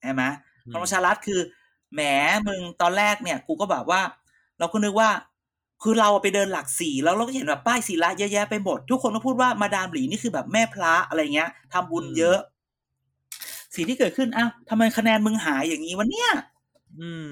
[0.03, 0.23] ใช่ไหม
[0.67, 1.41] อืมพลังประชารัฐคือ
[1.95, 2.01] แหม
[2.49, 4.01] มึงตอนแรกเนี่ย กูก็แบบว่า
[4.59, 5.11] เราก็นึกว่า
[5.83, 12.39] คือเราไปเดินหลักสี่แล้วเราก็เห็นแบบป้ายศิละเยอะแยะไปหมด ทุกคนก็พูดว่ามาดามหลีนี่คือแบบแม่พระอะไรเงี้ยทำบุญเยอะ
[13.77, 16.31] สิ่งที่เกิดขึ้นอ้าวทำไมคะแนนมึงหายอย่างนี้วะเนี่ย
[16.99, 17.31] อืม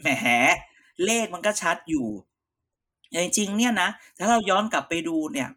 [0.00, 0.08] แหม
[1.04, 2.06] เลขมันก็ชัดอยู่
[3.12, 5.48] อย่างจริงๆเนี่ยนะถ้าเราย้อนกลับไปดูเนี่ย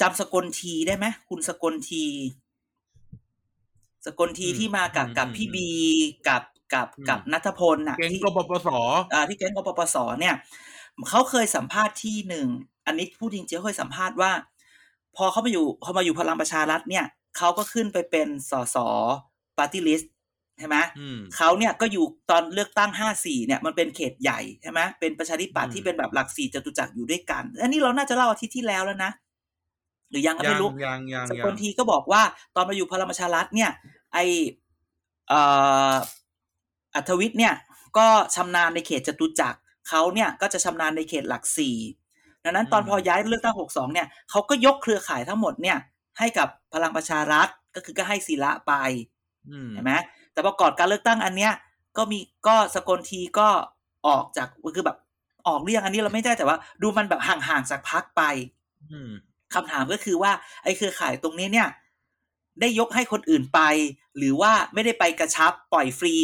[0.00, 2.04] จำสกลธีได้ไหมคุณสกลธี
[4.06, 5.68] สกลธีอืมที่มากับอืมกับอืมพี่บี
[6.28, 6.42] กับ
[6.74, 8.68] กับอืมกับณัฏฐพลน่ะเก่งที่กปปส
[9.12, 10.34] อ่าที่แก๊งกปปสเนี่ย
[11.10, 12.46] เขาเคยสัมภาษณ์ที่หนึ่ง
[12.86, 14.32] อันนี้พูดจริงๆเขาเคยสัมภาษณ์ว่า
[15.16, 17.04] พอเขามาอยู่พอมาอยู่พลังประชารัฐเนี่ย
[17.36, 18.76] เขาก็ขึ้นไปเป็นสส
[19.58, 20.12] ปาร์ตี้ลิสต์
[20.58, 29.12] ใช่ไหมอืมเขาเนี่ยก็อยู่ตอนเลือกตั้งห้าสี่เนี่ยมันเป็นเขตใหญ่ใช่ไหมเป็นประชาธิปัตย์อืมที่เป็นแบบหลักสี่จตุจักรอยู่ด้วยกัน อันนี้เราน่าจะเล่าอาทิตย์ที่แล้วแล้วนะ
[30.10, 32.22] หรือยังก็ยัไม่งรู้ยังยังสยักงลทีก็บอกว่า
[32.56, 33.70] ตอนมาอยู่พลังประชารัฐเนี่ย
[34.12, 34.18] ไอ
[35.28, 35.40] เอ่
[35.92, 35.94] อ
[36.94, 37.54] อัธวิทย์เนี่ย
[37.98, 41.76] ก็ชำนาญในเขตจตุจักรเขาเนี่ยก็จะชำนาญในเขตหลักสี่
[42.44, 45.78] ดังนั้นตอนพอย้ายเลือกตั้งหกสองเนี่ยเขาก็ยกเครือข่ายทั้งหมดเนี่ย
[46.18, 48.72] ให้กับพลังประชารัฐก็คือก็ให้ศิระไป
[49.50, 49.92] อืมเห็นไหม
[50.32, 51.52] แต่พอก่อนการเลือกตั้งอันเนี้ย
[51.96, 53.48] ก็มีก็สกลทีก็
[54.06, 54.98] ออกจากคือแบบ
[55.46, 58.22] ออกเรียงอันนี้เราไม่ได้แต่ว่า ดูมันแบบห่างๆจากพักไป
[58.92, 59.10] อืม
[59.54, 60.32] คำถามก็คือว่า
[60.64, 61.68] ไอ้เครือข่ายตรงนี้เนี่ย
[62.60, 63.60] ได้ยกให้คนอื่นไป
[64.16, 66.16] หรือว่าไม่ได้ไปกระชับปล่อยฟรี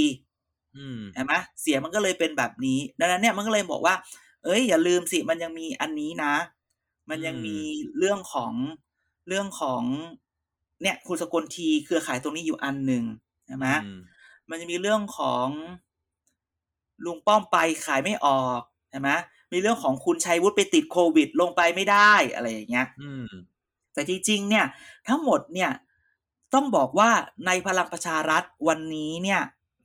[0.76, 3.94] อืมเห็นไหมเสียงมันก็เลยเป็นแบบนี้ ดังนั้นเนี่ยมันก็เลยบอกว่า
[4.44, 6.34] เอ้ยอย่าลืมสิมันยังมีอันนี้นะ
[7.10, 7.58] มันยังมี
[7.98, 8.52] เรื่องของ
[9.28, 9.82] เรื่องของ
[10.82, 13.04] เนี่ยคุณสกลทีเครือข่ายตรงนี้อยู่อันหนึ่ง
[13.46, 14.00] ใช่ไหมอืม
[14.50, 15.48] มันจะมีเรื่องของ
[17.04, 19.10] ลุงป้อมไปขายไม่ออกใช่ไหม
[19.52, 23.26] มีเรื่องของคุณชัยวุฒิไปติดโควิดลงไปไม่ได้อะไรอย่างเงี้ยอืม
[23.94, 24.66] แต่จริงๆเนี่ย
[25.08, 25.70] ทั้งหมดเนี่ย
[26.54, 27.10] ต้องบอกว่า
[27.46, 29.42] ในพลังประชารัฐวันนี้เนี่ย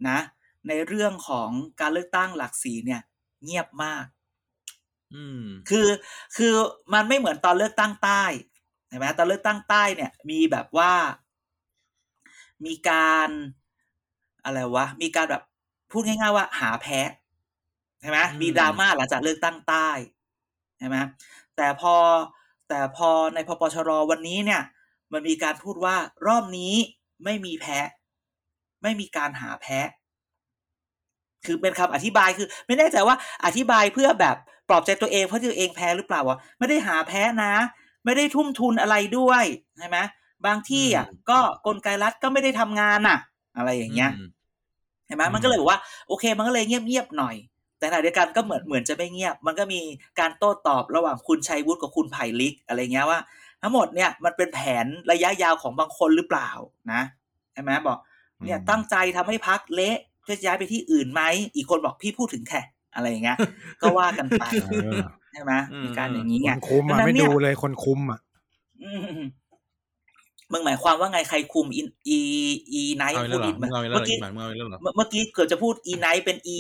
[0.10, 0.20] นะ
[0.68, 1.50] ในเรื่องของ
[1.82, 3.02] การเลือกตั้งหลักสีเนี่ย
[3.44, 4.06] เงียบมาก
[5.14, 5.88] อืม คือ
[6.38, 6.54] คือ
[6.94, 8.24] มันไม่เหมือนตอนเลือกตั้งใต้
[8.88, 10.94] ใช่ไหมตอนเลือกตั้งใต้เนี่ย มีแบบว่า
[12.66, 13.30] มีการ
[14.44, 15.44] อะไรวะ มีการแบบ
[15.92, 17.00] พูดง่ายๆว่า หาแพ้
[18.02, 19.90] ใช่ไหมอืมมีดราม่าหลังจากเลือกตั้งใต้
[20.78, 20.98] ใช่ไหม
[21.58, 21.96] แต่พอ
[22.70, 24.62] แต่พอในพปชรวันนี้เนี่ย
[25.14, 25.96] มันมีการพูดว่า
[26.28, 26.74] รอบนี้
[27.24, 27.80] ไม่มีแพ้
[28.84, 29.80] ไม่มีการหาแพ้
[31.48, 34.36] คือเป็นคำอธิบายคือ ไม่แน่ใจว่าอธิบายเพื่อแบบ
[34.70, 37.54] ปลอบใจตัวเองเพราะตัวเองแพ้หรือเปล่าวะไม่ได้หาแพ้นะ
[38.06, 39.44] ไม่ได้ทุ่มทุนอะไรด้วย
[39.80, 39.98] ใช่ไหม
[40.46, 43.18] บางที่อะอืมก็กลไกรัฐก็ไม่ได้ทำงานอะ
[43.58, 44.28] อะไรอย่างเงี้ยอืม
[45.08, 47.36] เห็นไหมอืมมันก็เลยบอกว่าโอเค มันก็เลยเงียบๆหน่อย
[47.80, 49.80] แต่ขณะเดียวกันก็เหมือนเหมือนจะไม่เงียบ มันก็มี
[50.20, 53.20] การโต้ตอบระหว่างคุณชัยวุฒิกับคุณไผ่ลิก อะไรเงี้ยว่า
[53.62, 56.50] ทั้งหมดเนี่ยมันเป็นแผนระยะยาวของบางคนหรือเปล่า
[56.92, 57.02] นะ
[57.54, 57.98] ใช่ไหมบอก
[58.44, 61.22] เนี่ยอืมตั้งใจทำให้พักเละ เพื่อจะย้ายไปที่อื่นไหม
[61.56, 62.62] อีกคนบอกพี่พูดถึงแค่
[62.96, 63.38] อะไรอย่างเงี้ย
[63.82, 68.20] ก็ว่ากันไปเออใช่ไหมอืมมีการอย่างนี้คไงนคุมดัอะงนั้นไม่เนี่ยดูเลยคนคุมอะ
[68.84, 69.00] อืม
[70.52, 72.18] มึงหมายความว่าไงใครคุมอีอี
[72.72, 76.60] อีไนท์เอาอีกพูแล้วดเหรออีกมึงเอาอีกแล้วเหรอเมื่อกี้อีหมายมึงเอาอีกแล้วเหรอเมื่อเมื่อกี้เกือบจะพูดอีไนท์เป็นอี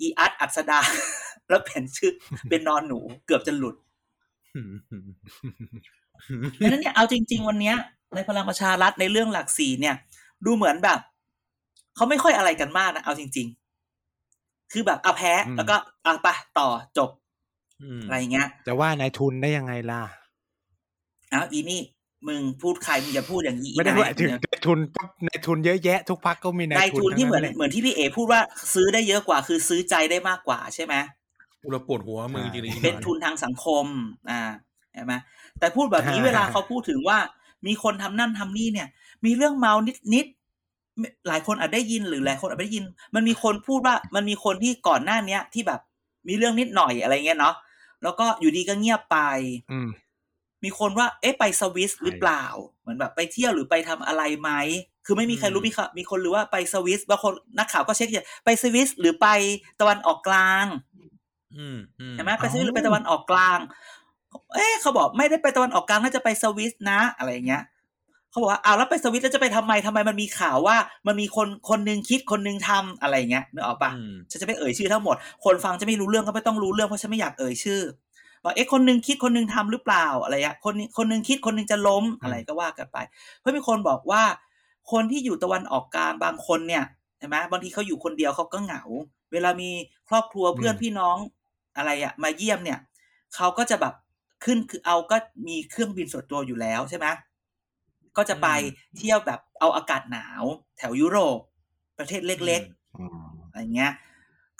[0.00, 0.80] อีอัดอัศดา
[1.48, 2.12] แล้วเปลี่ยนชื่อ
[2.48, 3.74] เป็นนอนหนู เกือบจะหลุด
[6.60, 7.76] ดังนั้นเนี่ยเอาจริง ๆ วันเนี้ย
[8.14, 9.94] ในพลังประชารัฐในเรื่องหลักสี่เนี่ย
[10.44, 10.98] ดูเหมือนแบบ
[11.96, 16.28] เขาไม่ค่อยอะไรกันมากนะเอาจริง ๆ คือแบบเอาแพ้อืมแล้วก็เอาไป
[16.58, 17.10] ต่อจบ
[17.82, 20.02] อืมอะไรอย่างเงี้ยจะว่านายทุนได้ยังไงล่ะ
[21.30, 21.80] เอาอีนี่
[22.28, 28.40] มึงพูดใครมึงอย่าพูดอย่างนี้อีไม่ได้นหมายถึงเนี่ยนายทุนก็นายทุนเยอะแยะทุกพักก็มีนายนายทุนทุนที่เหมือนทั้งแหละเหมือนที่พี่เอพูดว่า
[28.74, 30.94] ซื้อได้เยอะกว่า คือซื้อใจได้มากกว่าใช่ไหม
[31.62, 33.86] กูระปวดหัวมึงจริงๆอีหเป็นมายทุนทางสังคม
[34.30, 34.42] อ่า
[34.94, 35.12] ใช่ไหม
[35.58, 37.18] แต่พูดแบบนี้เวลาเขาพูดถึงว่า
[37.66, 38.88] มีคนทำนั่นทำนี่เนี่ย
[39.24, 40.41] มีเรื่องเมานิดนิดๆ
[41.28, 45.80] หลายคนอาจได้ยินหรือหลายคนอาจไม่ได้ยิน มันมีคนพูดว่ามันมีคนที่ก่อนหน้าเนี้ย ที่แบบ
[46.28, 47.54] มีเรื่องนิดหน่อยอะไรเงี้ยเนาะ
[48.02, 49.18] แล้วก็อยู่ดีก็เงียบไป
[49.72, 49.88] อืม
[50.64, 52.44] มีคนว่า เอ๊ะไปสวิสหรือเปล่า
[52.80, 54.50] เหมือนแบบไปเที่ยวหรือไปทำอะไรไหม
[55.06, 59.28] คือไม่มีใครรู้มีค่ะมีคนรู้ว่าไปสวิสบางคนนักข่าวก็เช็คอย่างไปสวิสหรือไป
[59.80, 60.66] ตะวันออกกลาง
[61.56, 63.58] อืมอืมใช่ไหมไปสวิสหรือไปตะวันออกกลาง
[64.54, 67.62] เอ๊ะเขาบอกไม่ได้ไปตะวันออกกลางน่าจะไปสวิสนะ อะไรอย่างเงี้ย
[68.32, 77.80] เขาบอกว่าอ้าวแล้วไปสวิสแล้วจะไปทำไมทำไมมันมีข่าวว่า มันมีคนคนหนึงคิดคนหนึงทำอะไรอย่างเงี้ยนึกออกปะอืมฉันจะไม่เอ่ยชื่อทั้งหมด คนฟังจะไม่รู้เรื่องก็ไม่ต้องรู้เรื่องเพราะฉันไม่อยากเอ่ยชื่อ
[78.44, 82.98] ว่าเอ๊ะคนหนึงคิดคนหนึงทำหรือเปล่าอะไรอะคนนี้คนหนึงคิดคนหนึงจะล้มอะไรก็ว่ากันไป
[83.38, 84.22] เพราะมีคนบอกว่า
[84.92, 86.84] คนที่อยู่ตะวันออกกลางบางคนเนี่ย
[87.18, 88.82] ใช่ไหมบางทีเขาอยู่คนเดียวเขาก็เหงา
[89.32, 89.70] เวลามี
[90.08, 91.16] ครอบครัวเพื่อนอืมพี่น้อง
[91.76, 92.78] อะไรอะมาเยี่ยมเนี่ย
[93.34, 93.94] เขาก็จะแบบ
[94.44, 95.16] ขึ้นคือเอาก็
[95.46, 97.06] มีเครื่องบินส่วนตัวอยู่แล้วใช่ไหม
[98.16, 98.48] ก็จะไป
[98.96, 100.42] เที่ยวแบบเอาอากาศหนาว
[100.78, 101.38] แถวยุโรป
[101.98, 103.92] ประเทศเล็กๆอืมอะไรเงี้ย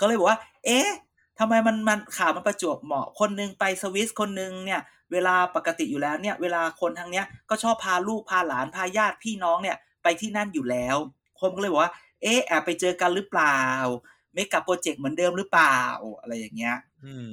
[0.00, 0.88] ก็เลยบอกว่า เอ๊ะ
[1.38, 4.80] ทำไมมันมันข่าวมันประจวบเหมาะคนหนึงไปสวิสคนหนึงเนี่ย
[5.12, 10.96] เวลาปกติอยู่แล้วเนี่ย เวลาคนทางเนี้ย ก็ชอบพาลูกพาหลานพาญาติพี่น้องเนี่ย ไปที่นั่นอยู่แล้ว
[11.40, 13.60] คนก็เลยบอกว่า เอ๊ะแอบไปเจอกันหรือเปล่า
[14.34, 15.78] ไม่กลับโปรเจกต์เหมือนเดิมหรือเปล่า
[16.20, 17.30] อะไรอย่างเงี้ย อืม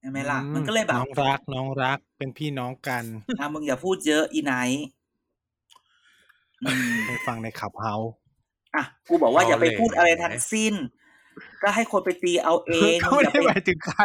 [0.00, 3.04] ใช่ไหมล่ะ มันก็เลยแบบน้องรักน้องรักเป็นพี่น้องกัน
[3.38, 5.03] อะมึงอย่าพูดเยอะอีไนท์อืม
[7.06, 7.94] ไปฟังในขับเฮา
[8.74, 10.74] อะกูบอกว่าเอาอย่าไปพูดอะไรแหละทั้งสิ้น
[11.62, 14.02] ก็ให้คนไปตีเอาเองก็ไม่อย่าได้ไปหมายถึงใคร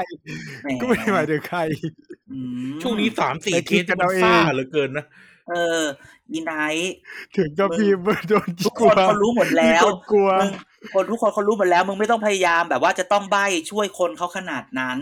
[0.64, 1.60] แหมก็ไม่ได้หมายถึงใคร
[2.32, 5.06] อืมช่วงนี้สามสี่ไปเคคิดสกันมันเอาเองซ่าเหลือเกินนะ
[5.50, 5.84] เออ
[6.32, 6.94] อีไนท์
[7.38, 7.90] ถึงกับพี่
[8.28, 10.52] โดนทุกกคลัวนเขารู้หมดแล้วมีคนกลัวมึง
[10.94, 15.00] คนทุกคนเขารู้หมดแล้ว มึงไม่ต้องพยายามแบบว่าจะต้องใบ้ช่วยคนเขาขนาดนั้น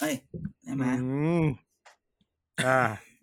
[0.00, 0.14] เอ้ย
[0.62, 1.08] ใช่ไหมอื
[1.42, 1.44] ม
[2.66, 2.80] อ่า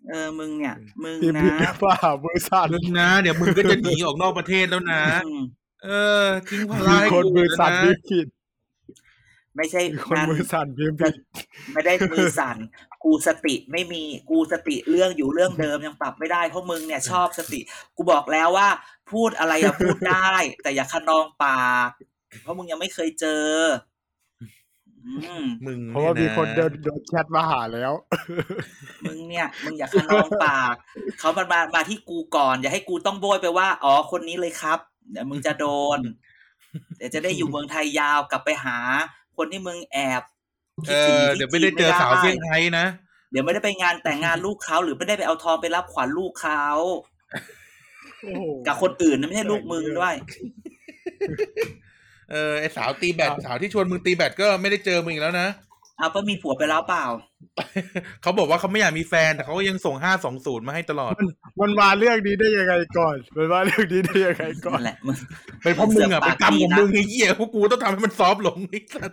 [0.08, 5.42] เออมึงเนี่ย มึงพี่นะพี่หรือเปล่าบริษัทมึงนะ เดี๋ยวมึงก็จะหนีออกนอกประเทศแล้วนะอืม
[5.84, 5.88] เอ
[6.24, 8.26] อทิ้งภามีระให้คนกูมือสั่นนะพิมพ์ผิด
[9.56, 11.14] ไม่ใช่มีคนนั่นมือสั่นพิมพ์ผิด
[11.72, 12.56] ไม่ได้มือสั่น
[13.04, 17.60] กูสติไม่มีกูสติเรื่องอยู่เรื่องเดิมยังปรับไม่ได้เพราะมึงเนี่ยชอบสติ
[17.96, 18.68] กูบอกแล้วว่า
[19.10, 21.90] พูดอะไรอะพูดได้ แต่อย่าขนองปาก
[22.42, 23.46] เพราะมึงยังไม่เคยเจอ
[23.87, 23.87] อื
[25.44, 27.92] มมึงเพราะว่ามียคนเดินโดนแชทมาหาแล้ว
[29.08, 30.74] มึงเนี่ย มึงอย่าขนองปาก
[31.18, 34.78] เขามามามาที่กูก่อน อย่าให้กูต้องโบยไปว่า อ๋อ คนนี้เลยครับ
[35.10, 35.66] เดี๋ยวมึงจะโด
[35.96, 35.98] น
[36.96, 38.78] เดี๋ยวจะได้อยู่เมืองไทยยาวกลับไปหา
[39.36, 40.22] คนที่มึงแอบ
[40.86, 42.86] เอคิดถึงอที่เดี๋ยวไม่ได้เจอสาวเซี่ยงไฮ้นะ
[43.30, 46.64] เดี๋ยวไม่ได้ไปงานแต่งงานลูกเขาหรือไม่ได้ไปเอาทองไปรับขวัญลูกเขา
[48.22, 50.14] โอ้โหกับคนอื่นนะไม่ใช่ลูกมึงด้วย
[52.30, 55.48] เออไอสาวตีแบดสาวที่ชวนมึงตีแบดก็ไม่ได้เจอมึงอีกแล้วนะ
[55.98, 57.06] เอาก็มีผัวไปแล้วเปล่า
[58.22, 61.12] เขาบอกว่าเขาไม่อยากมีแฟนแต่เขาก็ยังส่งห้าสองศูนย์มาให้ตลอด
[61.60, 65.16] มันมาเรื่องนี้ได้ยังไงก่อน มันมาเรื่องนี้ได้ยังไงก่อนนั่นแหละมึง
[65.62, 69.10] เป็นเพราะมึงอะเสืเป็อกนกรรมของปากดีนะมึงไอ้เหี้ยพวกกูต้องทำให้มัน soft ลงไอ้สัส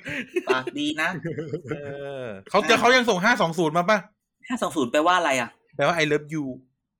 [0.49, 1.09] ปากดีนะ
[1.69, 1.75] เอ
[2.23, 3.97] อเขาจะเขายังส่งห้าสองศูนย์มาป่ะ
[4.47, 6.45] ห้าสองศูนย์แปลว่าอะไรอะ แปลว่า I love you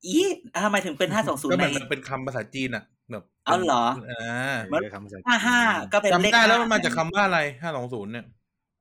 [0.06, 0.18] อี
[0.66, 5.60] ทำไมถึงเป็นห้าสองศูนย์ก็ในมันเป็นคำภาษาจีนอะ แบบเอาเหรออ่ามันเดี๋ยวคำภาษาห้าห้า
[5.94, 8.26] ก็เป็นเลขจำได้แล้วห้มันมาจากคำว่าอะไรห้าสองศูนย์เนี่ย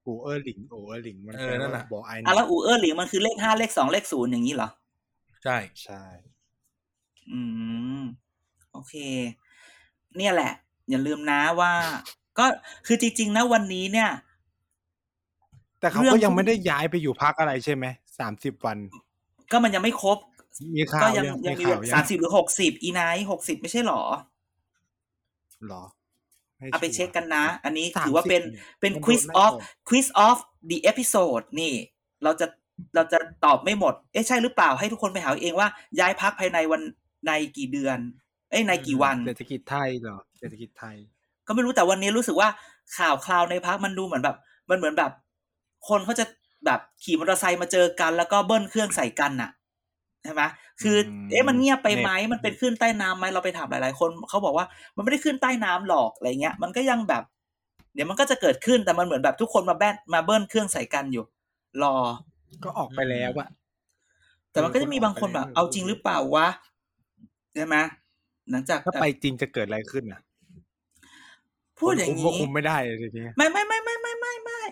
[0.07, 4.69] 五二零 五二零มันเออนั่นน่ะบอกไอ้อะแล้วอูเออร์หลิงมันคือเลขห้าเลขสองเลขศูนย์อย่างนี้เหรอ
[5.45, 6.03] ใช่ใช่
[7.31, 7.41] อื
[8.01, 8.03] ม
[8.73, 8.95] โอเค
[10.17, 10.53] เนี่ยแหละ
[10.91, 11.73] อย่าลืมนะว่า
[12.39, 12.47] ก็
[12.87, 14.11] คือจริง ๆ นะวันนี้เนี่ย
[15.81, 17.85] แต่เขาเรื่อก็งยังไม่ได้ย้ายไปอยู่พักอะไรใช่ไหม
[18.19, 18.79] สามสิบวัน
[19.51, 20.19] ก็มันยังไม่ครบ
[20.77, 24.03] มีข่าก็วยังยังยังมีมีข่าวสายัมงสิบหรือหกสิบอีไนท์หกสิบไม่ใช่หรอ
[25.69, 25.83] หรอ
[26.61, 28.43] ม่เอาไปชัวร์เช็คกันนะ อันนี้30ถือว่าเป็น
[28.81, 29.53] เป็นมันโดน quiz ไล่ of ออก
[29.89, 30.37] quiz of
[30.71, 31.75] the episode นี่
[32.25, 32.47] เราจะ
[32.95, 35.69] เราจะตอบไม่หมด เอ๊ะใช่หรือเปล่าให้ทุกคนไปหาเอาเองว่า
[36.01, 36.83] ย้ายพักภายในวัน
[37.27, 37.99] ในกี่เดือน
[38.51, 40.97] เอ้ยในกี่วันเศรษฐกิจไทยเหรอเศรษฐกิจไทย
[41.47, 42.49] ก็ไม่รู้แต่วันนี้รู้สึกว่า
[42.99, 44.37] ข่าวคราวในพักมันดูเหมือนแบบ
[44.71, 45.13] มันเหมือนแบบ
[45.89, 46.25] คนเขาจะ
[46.67, 49.51] แบบขี่มอเตอร์ไซค์มาเจอกัน แล้วก็เบิ้ลเครื่องใส่กันน่ะ
[50.25, 50.43] ใช่ไหม
[50.83, 57.23] คืออมเอ๊ะมันเงียบไปไหมเนี่ยมันเป็นขึ้นใต้น้ำไหมเราไปถามหลาย ๆ คนเขาบอกว่ามันไม่ได้ขึ้นใต้น้ำหรอกอะไรเงี้ย มันก็ยังแบบ
[57.95, 61.25] เดี๋ยวมันก็จะเกิดขึ้นแต่มันเหมือนแบบทุกคนมาแบนมาเบิ้ลเครื่องใส่กันอยู่
[61.83, 61.97] รอ
[62.65, 63.49] ก็ออกไปแล้วอะ
[64.51, 66.49] แต่มันก็จะมีบางคนแบบ เอาจริงหรือเปล่าวะ
[67.55, 67.77] ใช่ไหม
[68.51, 70.21] หลังจากถ้าไปจริงจะเกิดอะไรขึ้นอะ
[71.79, 74.63] พูดอย่างนี้ก็นี้คุมไม่ได้เลยทีนี้ไม่ไม่ไม่ไม่ไม่ไม่ไม่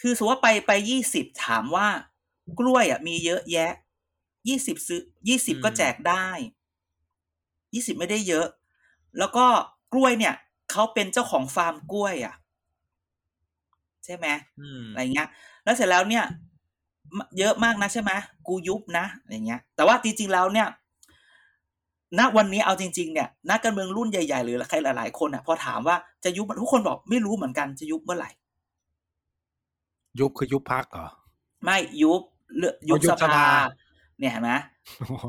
[0.00, 1.86] คือสมมติว่าไปไปยี่สิบถามว่า
[2.58, 3.72] กล้วยอะมีเยอะแยะ
[4.48, 6.28] ยี่สิบซื้อยี่สิบอืมก็แจกได้
[7.74, 8.46] ยี่สิบไม่ได้เยอะ
[9.18, 9.46] แล้วก็
[9.92, 10.34] กล้วยเนี่ย
[10.70, 12.34] เขาเป็นเจ้าของฟาร์มกล้วยอะ
[14.04, 14.26] ใช่ไหม
[14.60, 15.28] อืมอะไรเงี้ย
[15.64, 16.24] แล้วเสร็จแล้วเนี่ย
[17.16, 18.10] มเยอะมากนะใช่ไหม
[18.46, 20.68] กูยุบนะอะไรเงี้ย แต่ว่าจริงๆแล้วเนี่ย
[22.18, 28.30] ณวันนี้เอาจริง ๆ เนี่ยนักการเมืองรุ่นใหญ่ ๆ หรือใครหลายๆคนอะ พอถามว่าจะยุบทุกคนบอกไม่รู้เหมือนกันจะยุบเมื่อไหร่
[30.18, 31.06] ยุบคือยุบพักเหรอ
[31.64, 32.22] ไม่ยุบ
[32.56, 33.46] เลือกยุบอ๋อยุบสสภาภา
[34.20, 34.52] เนี่ยเห็นไหม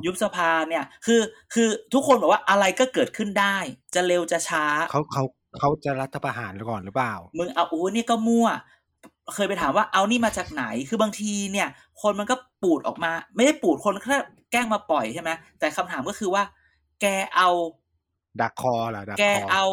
[0.05, 1.21] ยุบสภาเนี่ย คือ
[1.53, 3.57] คือทุกคนบอกว่าอะไรก็เกิดขึ้นได้
[3.95, 5.23] จะเร็วจะช้าเขาเขา
[5.59, 8.47] เขาจะรัฐประหารก่อนหรือเปล่า มึงเอาโอ้ยนี่ก็มั่ว
[9.33, 11.67] เคยไปถามว่าเอานี่มาจากไหน คือบางทีเนี่ย
[12.01, 14.17] คนมันก็ปูดออกมา ไม่ได้ปูดคนแค่
[14.51, 16.43] แกล้งมาปล่อยใช่ไหมแต่คำถามก็คือว่า
[17.01, 17.49] แกเอา
[18.41, 19.67] ดักคอเหรอดักแกคอเอา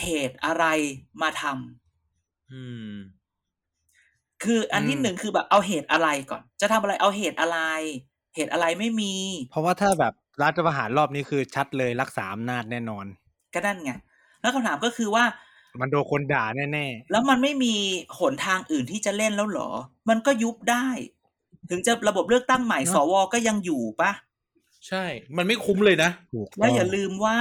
[0.00, 0.64] เหตุอะไร
[1.22, 2.92] มาทำอืม
[4.46, 7.58] คืออันที่หนึ่งคือแบบเอาเหตุอะไรก่อน จะทำอะไรเอาเหตุอะไร
[8.34, 9.14] เหตุอะไรไม่มี
[9.50, 13.06] เพราะว่าถ้าแบบรัฐประหารรอบนี้คือชัดเลยรักษาอำนาจแน่นอน
[13.54, 13.92] ก็นั่นไง
[14.40, 15.24] แล้วคำถามก็คือว่า
[15.80, 17.74] มันโดนคนด่าแน่แล้วมันไม่มี
[18.18, 19.70] หนทางอื่นที่จะเล่นแล้วเหรอ
[20.08, 20.86] มันก็ยุบได้
[21.70, 24.10] ถึงจะระบบเลือกตั้งใหม่สวก็ยังอยู่ปะ
[24.88, 25.04] ใช่
[25.36, 27.38] มันไม่คุ้มเลยนะๆถูกแล้วอย่าต้องลืมว่า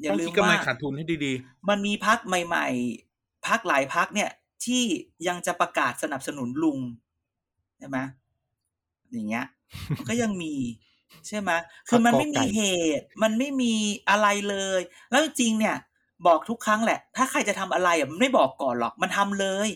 [0.00, 1.32] อย่าต้องลืคิมดกำไรว่าขาดทุนให้ดี
[1.68, 2.68] มันมีพักใหม่
[3.06, 4.30] ๆพักหลายพักเนี่ย
[4.66, 4.84] ที่
[5.28, 6.78] ยังจะประกาศสนับสนุนลุง
[7.78, 7.98] ใช่ไหม
[9.12, 9.46] อย่างเงี้ย
[9.96, 10.54] มันก็ยังมี
[11.28, 11.50] ใช่ไหม
[11.88, 12.60] คือมันไม่มีเห
[12.98, 13.74] ตุ มันไม่มี
[14.10, 15.76] อะไรเลย แล้วจริงๆเนี่ย
[16.26, 19.68] บอกทุกครั้งแหละ ถ้าใครจะทำอะไรอะมันไม่บอกก่อนหรอกมันทำเลย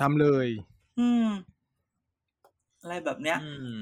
[0.00, 0.46] ทำเลย
[0.98, 1.28] อืม
[2.82, 3.78] อะไรแบบเนี้ยๆอืม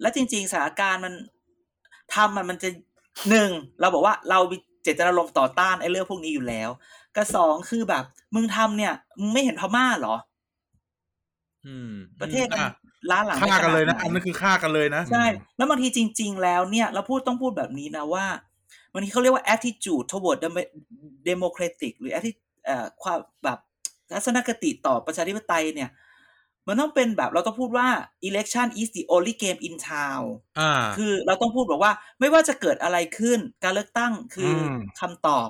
[0.00, 1.14] แล้วจริง ๆสถานการณ์มัน
[2.14, 2.68] ทำมันมันจะ
[3.28, 4.38] หนึ่งเราบอกว่าเรา
[4.82, 6.70] เจตนารมณ์ต่อต้านไอ้เรื่องพวกนี้อยู่แล้ว
[7.16, 10.16] กับสองคือแบบ มึงทำเนี่ย มึงไม่เห็นพม่าเหรอ
[11.66, 12.72] อืม ประเทศมันอะ
[13.10, 15.24] ล้าหลังฆ่ากันเลยนะใขอันไหนั้นคือฆ่ากันเลยนะ ใช่
[15.56, 18.26] แล้วบางทีจริง ๆ แล้วเนี่ย เราพูดต้องพูดแบบนี้นะว่า
[18.92, 20.70] บางทีเขาเรียกว่า attitude toward demo-
[21.28, 23.58] democratic หรือ attitude เอ่อความแบบ
[24.12, 25.90] ทัศนคติต่อประชาธิปไตยเนี่ย
[26.68, 27.88] มันต้องเป็นแบบเราต้องพูดว่า
[28.28, 30.24] election is the only game in town
[30.60, 35.48] อ่าคือเราต้องพูดบอกว่า ไม่ว่าจะเกิดอะไรขึ้น การเลือกตั้งคืออมคำตอบ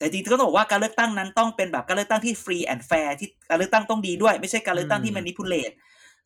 [0.00, 5.74] แต่จริงๆก็ต้องบอกว่าการเลือกตั้งนั้นต้องเป็นแบบการเลือกตั้งที่ free and fair ที่การเลือกตั้งต้องดีด้วย ไม่ใช่การเลือกตั้งที่อืม manipulate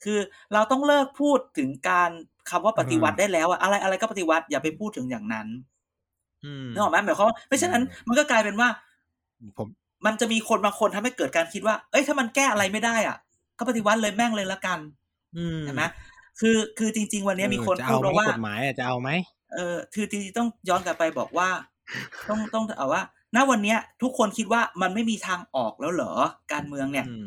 [0.04, 0.18] คือ
[0.52, 2.10] เราต้องเลิกพูดถึงการ
[2.50, 5.48] คำว่าปฏิวัติได้แล้วอะอะไรอะไรก็ปฏิวัติอย่าไปพูดถึงอย่างนั้น
[6.44, 8.68] อืมนึกออกไหมหมายความว่าไม่เช่นนั้นมันก็กลายเป็นว่า
[9.58, 9.68] ผม
[10.06, 13.16] มันจะมีคนบางคนทำให้เกิดการคิดว่า เอ้ยถ้ามันแก้อะไรไม่ได้อะ
[13.58, 14.78] ก็ปฏิวัติเลยแม่งเลยละกัน
[15.37, 15.84] อืมเห็นไหม
[16.40, 19.10] คือคือจริง ๆ วันนี้มีคนจะพูเอาดไหมมาว่ากฎหมายอะจะเอาไหม
[19.54, 21.48] เออคือจริงๆต้องย้อนกลับไปบอกว่า
[22.28, 23.02] ต้องต้องเอาว่า
[23.37, 26.12] ณวันเนี้ย ทุกคนคิดว่ามันไม่มีทางออกแล้วเหรอ
[26.53, 27.27] การเมืองเนี่ยอืม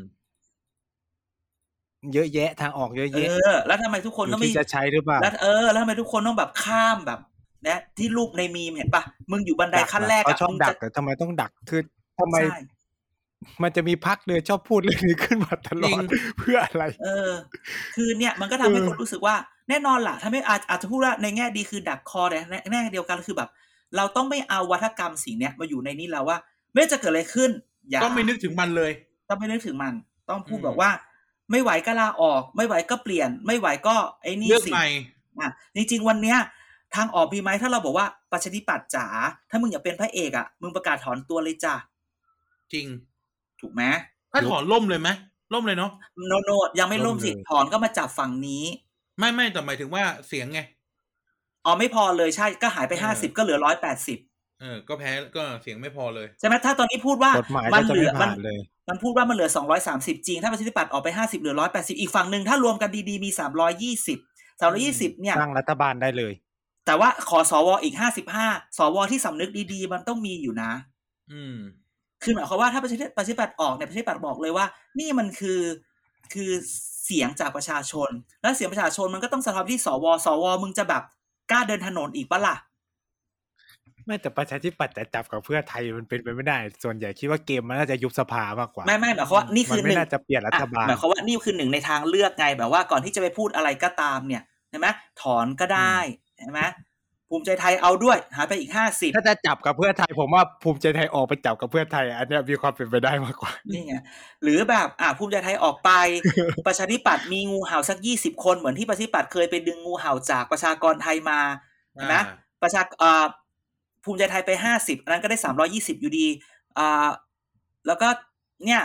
[2.13, 7.19] เยอะแยะทางออกเยอะเอแยะอแล้วทำไมทุกคนอยู่ต้องไม่ที่จะใช้หรือเปล่าแล้วเออแล้วทำไมทุกคนต้องแบบข้ามแบบ
[7.67, 11.81] นะที่รูปในมีมเห็นปะมึงอยู่บันไดขั้นแรกเขาอะชอบมึงดัจะกแต่ทำไมต้องดักคือ
[12.19, 12.57] ทำไมใช่
[13.63, 15.99] มันจะมีพักเดือชอบพูดเรื่องนี้ขึ้นมาตลอดจริง
[16.39, 17.29] เพื่ออะไร เออ
[17.95, 19.35] คือเนี่ย มันก็ทำให้เออคนรู้สึกว่า
[19.69, 23.49] แน่นอนล่ะถ้าไม่อาจอาจจะพูดว่าในแง่ดีคือดักคอแต่ในแง่เดียวกันคือแบบ
[23.95, 26.37] เราต้องไม่เอาวัฒกรรมสิ่งเนี้ยมาอยู่ในนี้แล้วว่า
[26.73, 27.51] ไม่ว่าจะเกิดอะไรขึ้น
[27.89, 28.91] อย่าก็ไม่นึกถึงมันเลย
[29.29, 29.93] ต้องไม่นึกถึงมัน
[30.29, 30.91] ต้องพูดอืมแบบว่า
[31.51, 34.87] ไม่ไหวก็ลาออก ไม่ไหวก็เปลี่ยน ไม่ไหวก็ไอ้นี่เลือกสิใหม่
[35.39, 36.37] อะจริงๆวันเนี้ย
[36.95, 39.05] ทางออกมีไหมถ้าเราบอกว่าประชาธิปัตย์จ๋า
[39.49, 41.75] ถ้ามึงอยากเป็นพระเอกอะมึงประกาศถอนตัวเลยจ้ะ
[42.73, 42.87] จริง
[43.61, 43.83] ถูกไหม
[44.31, 45.09] ถ้าถอนล่มเลยไหม
[45.53, 45.91] ล่มเลยเนาะ
[46.27, 48.63] โนโนยังไม่ล่มสิล่มเลยถอนก็มาจับฝั่งนี้
[49.19, 50.59] ไม่ไม่แต่หมายถึงว่าเสียงไง
[51.67, 54.17] อ๋อไม่พอเลยใช่ก็หายไปเออห้าสิบก็เหลือร้อยแปดสิบ
[54.61, 64.17] เออ ก็แพ้ก็เสียงไม่พอเลยใช่ไหมถ้าตอนนี้พูดว่ากฎหมายมัก็จะเหลืไม่มัผ่านเลยมันพูดว่ามันเหลือสองร้อยสามสิบจริง ถ้าประชาธิปัตย์ออกไปห้าสิบเหลือร้อยแปดสิบอีกฝั่งหนึ่งถ้ารวมกันดีๆมีสามร้อยยี่สิบ
[64.59, 66.33] สามร้อยี่สิบเนี่ยตั้งรัฐบาลได้เลย
[66.85, 70.71] แต่ว่าขอสวอีกห้าสิบห้าสวที่สำนึกดีๆ มันต้องมีอยู่นะ
[71.31, 71.57] อืม
[72.23, 74.65] คือหมายความว่าถ้าประชาธิประชาธิปัตย์ออกเนี่ยประชาธิปัตย์บอกเลยว่า
[74.99, 75.61] นี่มันคือ
[76.33, 76.51] คือ
[77.05, 78.09] เสียงจากประชาชน
[78.41, 81.03] แล้วเสียงประชาชนมันก็ต้องสะท้อนที่สวสวมึงจะแบบ
[81.51, 82.55] กล้าเดินถนนอีกปะล่ะ
[84.05, 94.87] ไม่แต่ประชาธิปัตย์จะจับกับเพื่อไทยมันเป็นไปไม่ได้ ส่วนใหญ่คิดว่าเกมมันน่าจะยุบสภามากกว่า ไม่ไม่หมายความว่านี่มัคือหไม่นึ่งน่าจะเปลี่ยนรัฐบาลอะหมายความว่านี่คือหนึ่งในทางเลือกไงแบบว่าก่อนที่จะไปพูดอะไรก็ตามเนี่ยเห็นไหม
[95.21, 95.95] ถอนก็ได้
[96.37, 96.61] เห็นไหม
[97.29, 103.95] ภูมิใจไทยเอาด้วยหายไปอีกห้าสิบถ้าจะจับกับเพื่อไทย ผมว่าภูมิใจไทยออกไปจับกับเพื่อไทย อันเนี้ยมีความเป็นไปได้มากกว่านี่ไง
[104.43, 105.91] หรือแบบอะภูมิใจไทยออกไป
[106.67, 111.39] ประชาธิปัตย์มีงูเห่าสักยี่สิบคนเหมือนที่ประชาธิปัตย์เคยไปดึงงูเห่าจากประชากรไทยมา
[111.93, 112.23] เห็นไหมอ่า
[112.63, 113.25] ประชาอ่า
[114.03, 116.27] ภูมิใจไทยไปห้าสิบอันนั้นก็ได้สามร้อยี่สิบอยู่ดี
[116.77, 117.07] อ่า
[117.87, 118.07] แล้วก็
[118.65, 118.81] เนี่ย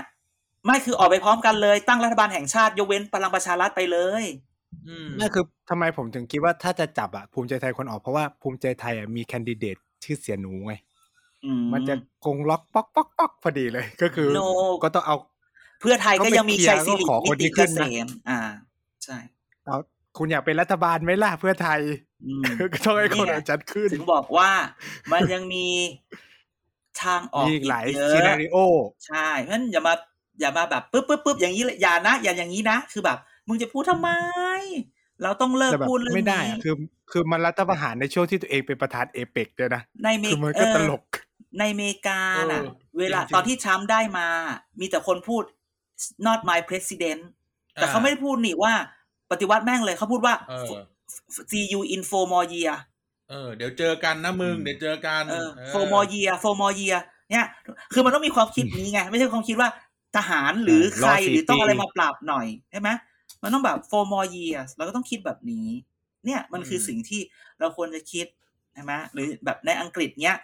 [0.66, 4.51] ไม่คือออกไปพร้อมกันเลย ตั้งรัฐบาลแห่งชาติยกเว้นพลังประชารัฐไปเลยอืม
[5.20, 10.74] นั่นคือทำไมผมถึงคิดว่าถ้าจะจับอะภูมิใจไทยคนออกเพราะว่าภูมิใจไทยอะมีแคนดิเดตชื่อเสียหนูไง
[11.44, 14.40] อืมมันจะกงล็อกป๊อกป๊อกป๊อกพอดีเลย ก็คือโน
[14.82, 15.16] ก็ต้องเอา
[15.80, 18.40] เพื่อไทยก็ยังมีชัยสิริก็ขอนิคนติที่เกขึ้นษนะมอ่า
[19.04, 19.16] ใช่
[19.64, 19.78] เอา
[20.18, 21.80] คุณอยากเป็นรัฐบาลไหมล่ะเพื่อไทย
[22.26, 24.50] อืมก็ต้องให้คนนี่ไงเอาจัดขึ้นถึงบอกว่า
[25.12, 25.66] มันยังมี
[27.02, 28.56] ทางออกมีอีอีกหลายเยซีนาอะริโอ
[29.06, 29.94] ใช่เพราะฉะนั้นอย่ามา
[30.40, 33.18] อย่ามาแบบปึ๊บปึ๊บปึ๊บอย่างนี้เลยอย่านะอย่าอย่างนี้นะ คือแบบ
[33.52, 34.10] มึงจะพูดทำไม
[35.22, 36.74] เราต้องเลิกแต่แบบพูดเรื่องไม่ได้นี้อะคือ
[37.10, 41.02] คือมันรัฐประหารในช่วงที่ตัวเองเป็นประธานเอเปกด้วยนะในเมคือมันเอก็อตลก
[41.58, 42.20] ในอเมริกา
[42.52, 44.26] น่ะเออเวลาจริงๆตอนที่ทรัมป์ได้มา
[44.80, 45.42] มีแต่คนพูด
[46.26, 47.22] not my president
[47.74, 48.74] แต่เขาไม่ได้พูดนี่ว่า
[49.30, 50.72] ปฏิวัติแม่งเลยเขาพูดว่าเออ
[51.50, 52.74] see you in four more year
[53.30, 56.98] เออเดี๋ยวเจอกันนะมึงอืมเดี๋ยวเจอกันเออเออ four more year four more year
[57.30, 57.46] เนี่ย
[57.92, 59.68] คือมันต้องมีความคิดนี้ไง ไม่ใช่ความคิดว่า
[60.16, 62.88] ทหารหรือใครรอสี่หรือต้องอะไรปีมาปราบหน่อยใช่ไหม
[63.42, 65.68] มันต้องแบบ four more years เราก็ต้องคิดแบบนี้
[66.26, 67.20] เนี่ยมันคือสิ่งที่
[67.60, 68.26] เราควรจะคิด
[68.74, 70.36] ใช่ไหมหรือแบบในอังกฤษเนี้ย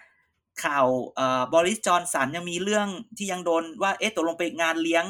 [0.65, 5.05] ข่าวเอ่อบริสจอนสันยังมีเรื่องที่ยังโดนว่าเอ๊ะตกลงไปงานเลี้ยง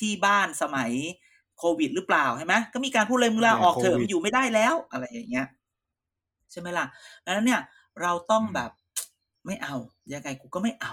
[0.00, 0.90] ที่บ้านสมัย
[1.58, 5.46] โควิด หรือเปล่าใช่ไหมก็มีการพูดเลยมึงลาออกเถอะโควิดมันอยู่ไม่ได้แล้วอะไรอย่างเงี้ย
[6.50, 6.86] ใช่ไหมล่ะ
[7.24, 7.60] ดังนั้นเนี่ย
[8.02, 8.70] เราต้องแบบ
[9.46, 9.74] ไม่เอา
[10.12, 10.92] ยังไงกูก็ไม่เอา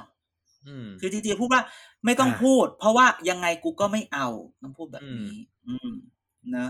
[0.66, 1.62] อืมคือจริงๆพูดว่า
[2.06, 4.28] ไม่ต้องอ่าพูด เพราะว่ายังไงกูก็ไม่เอา
[4.62, 5.34] ต้องพูดแบบนี้
[5.66, 6.70] อืมเนอะ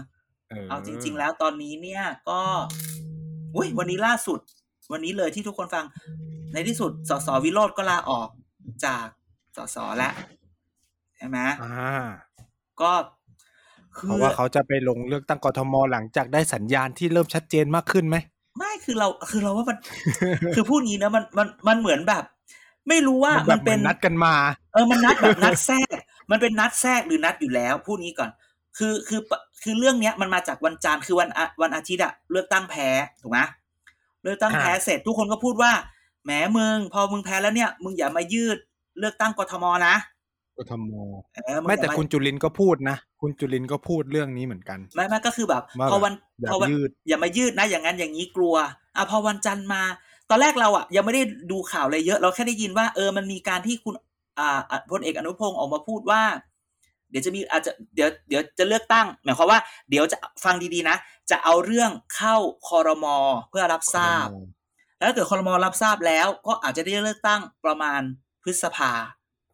[0.69, 2.39] เอาจริง ๆ แล้วตอนนี้เนี่ยก็
[3.55, 4.39] อุ้ยวันนี้ล่าสุด
[4.91, 5.85] วันนี้เลยที่ทุกคนฟัง
[6.53, 8.29] ในที่สุดสสวิโรธก็ลาออก
[8.85, 9.05] จาก
[9.55, 10.13] สสแล้ว
[11.17, 11.67] ใช่ไหมอ่า
[12.81, 12.91] ก็
[13.97, 18.15] คืเพอราะว่าเขาจะไปลงเลือกตั้งกทมหลังจากได้สัญญาณที่เริ่มชัดเจนมากขึ้นไหม
[18.57, 19.77] ไม่คือเราคือเราว่ามัน
[20.55, 22.23] คือพูดงี้นะมันมันมันเหมือนแบบ
[22.89, 24.33] ไม่รู้ว่าแบมับนเหเป็มือนนนัดกันมา
[24.73, 25.97] เออมันนัดแบบนัดแทรก
[26.31, 28.29] มันเป็นนัดแทรกหรือนัดอยู่แล้ว พูดงี้ก่อน
[28.77, 29.21] คือคือ
[29.63, 32.87] คือเรื่องเนี้ยมันมาจากวันจันทร์คือวันอะวันอาทิตย์อะเลือกตั้งแพ้
[33.21, 33.39] ถูกไหม
[34.23, 35.71] เลือกตั้งแพ้อ่าเสร็จทุกคนก็พูดว่า
[36.23, 38.57] แหมมึงพอมึงแพ้แล้วเนี่ยมึงอย่ามายืด
[38.99, 39.95] เลือกตั้งกทมนะ
[40.57, 40.89] กทม
[41.33, 48.55] เอองไม่อย่าแต่คุณจุลินก็พูดนะ คุณจุลินก็พูดเรื่องนี้เหมือนกันไม่ไม่ก็คือแบบว่าพอวันอย่าพอวันยืดอย่ามายืดนะ อย่างนั้นอย่างนี้กลัว
[48.95, 49.81] อะพอวันจันทร์มา
[50.29, 53.93] ตอนแรกเราอะยังไม่ได้ดูข่าวอะไรเยอะ เราแค่ได้ยินว่า เออมันมีการที่คุณ
[54.39, 56.21] อ่าอะพลเอกอนุพงศ์ออกมาพูดว่า
[57.09, 60.95] เดี๋ยวจะมีอาจจะเดี๋ยวเดี๋ยวจะเลือกตั้ง หมายความว่าเดี๋ยวจะฟังดีๆนะ
[61.31, 62.35] จะเอาเรื่องเข้า
[62.67, 63.17] คอรมอ
[63.49, 64.27] เพื่อรับทราบ
[64.99, 68.01] แล้วถ้าเกิดคอรมอรับทราบแล้ว ก็อาจจะได้เลือกตั้งประมาณ
[68.43, 68.91] พฤษภา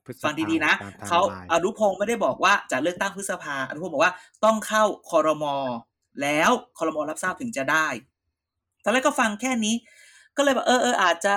[0.05, 5.55] พฤษภาฟังดีๆนะตมไทม์เขาไลน์อนุพงศ์ไม่ได้บอกว่าจะเลือกตั้งพฤษภาอนุพงศ์บอกว่าต้องเข้าคอรมอ
[6.21, 7.87] แล้วคอรมอรับทราบถึงจะได้
[8.83, 9.75] ตอนแรกก็ฟังแค่นี้
[10.37, 11.33] ก็เลยแบบเออเอออาจจะ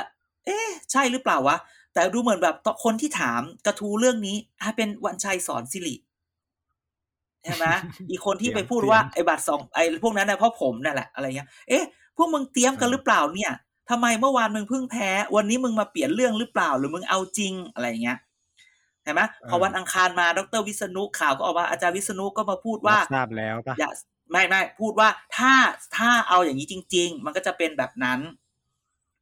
[0.47, 1.57] เอ๊ะใช่หรือเปล่าวะ
[1.93, 5.95] แต่ดูเหมือนแบบคนที่ถามกระทู้เรื่องนี้อะเป็นวันชัยสอนสิริ
[7.47, 7.67] ใช่ไหม
[8.11, 11.85] อีกคนที่ไปพูดว่าไอ้บัตรสองไอ้พวกนั้นนะเพราะผมนั่นแหละอะไรเงี้ย เอ๊ะ
[12.17, 13.53] พวกมึงเตรียมกันหรือเปล่าเนี่ย
[13.91, 18.19] ทำไมเมื่อวานมึงเพิ่งแพ้ วันนี้มึงมาเปลี่ยนเรื่องหรือเปล่า หรือมึงเอาจริงอะไรเงี้ย
[19.03, 23.91] เห็นไหมพอวันอังคารมาดรวิษณุข่าวก็ออกมาอาจารย์วิษณุก็มาพูดว่ารับทราบแล้วปะอย่า
[24.33, 25.53] ไม่ไม่พูดว่าถ้า
[25.97, 28.21] ถ้าเอาอย่างนี้จริง ๆ มันก็จะเป็นแบบนั้น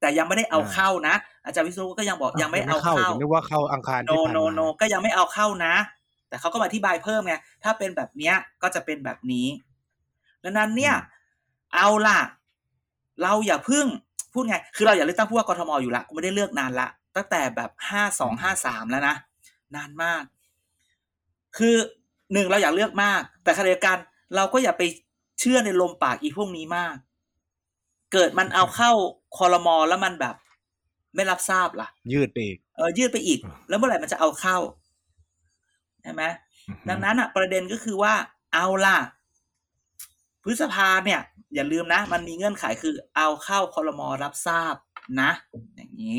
[0.00, 1.14] แต่ยังไม่ได้เอาเข้านะ
[1.44, 5.74] อาจารย์วิษณุก็ยังบอกยังไม่เอาเข้าผมนึกว่าเข้าอังคารโนที่ผ่านโนมาโนก็ยังไม่เอาเข้านะ
[6.28, 9.46] แต่เขาก็มาอธิบายเพิ่มไงถ้าเป็นแบบเนี้ยก็จะเป็นแบบนี้
[10.44, 10.94] ดังนั้นเนี่ย
[11.74, 12.20] เอาล่ะ
[13.22, 13.86] เราอย่าพึ่ง
[14.32, 19.16] พูดไง คือเราอย่าเลือกตั้งผู้ว่ากทมอยู่ละกูไม่ได้เลือกนานละ ตั้งแต่แบบห้าสองห้าสามแล้วนะ
[19.76, 20.22] นานมาก
[21.58, 21.76] คือ
[22.32, 23.98] หนึ่งเราอยากเลือกมาก แต่ขณะเดียวกัน
[24.36, 24.82] เราก็อย่าไป
[25.40, 26.94] เชื่อในลมปากอีพวกนี้มาก
[28.12, 28.92] เกิดมันเอาเข้า
[29.36, 30.34] คอรมอแล้วมันแบบ
[31.14, 34.56] ไม่รับทราบล่ะ ยืดไปอีก เออยืดไปอีก แล้วเมื่อไหร่มันจะเอาเข้า
[36.04, 36.22] ใช่ไหม
[36.88, 38.14] ดังนั้นอะ ประเด็นก็คือว่า
[38.54, 38.98] เอาล่ะ
[40.44, 41.20] พฤษภาเนี่ย
[41.54, 44.74] อย่าลืมนะ มันมีเงื่อนไขคือ เอาเข้าคอรมอรับทราบ
[45.20, 45.30] นะ
[45.76, 46.18] อย่างนี้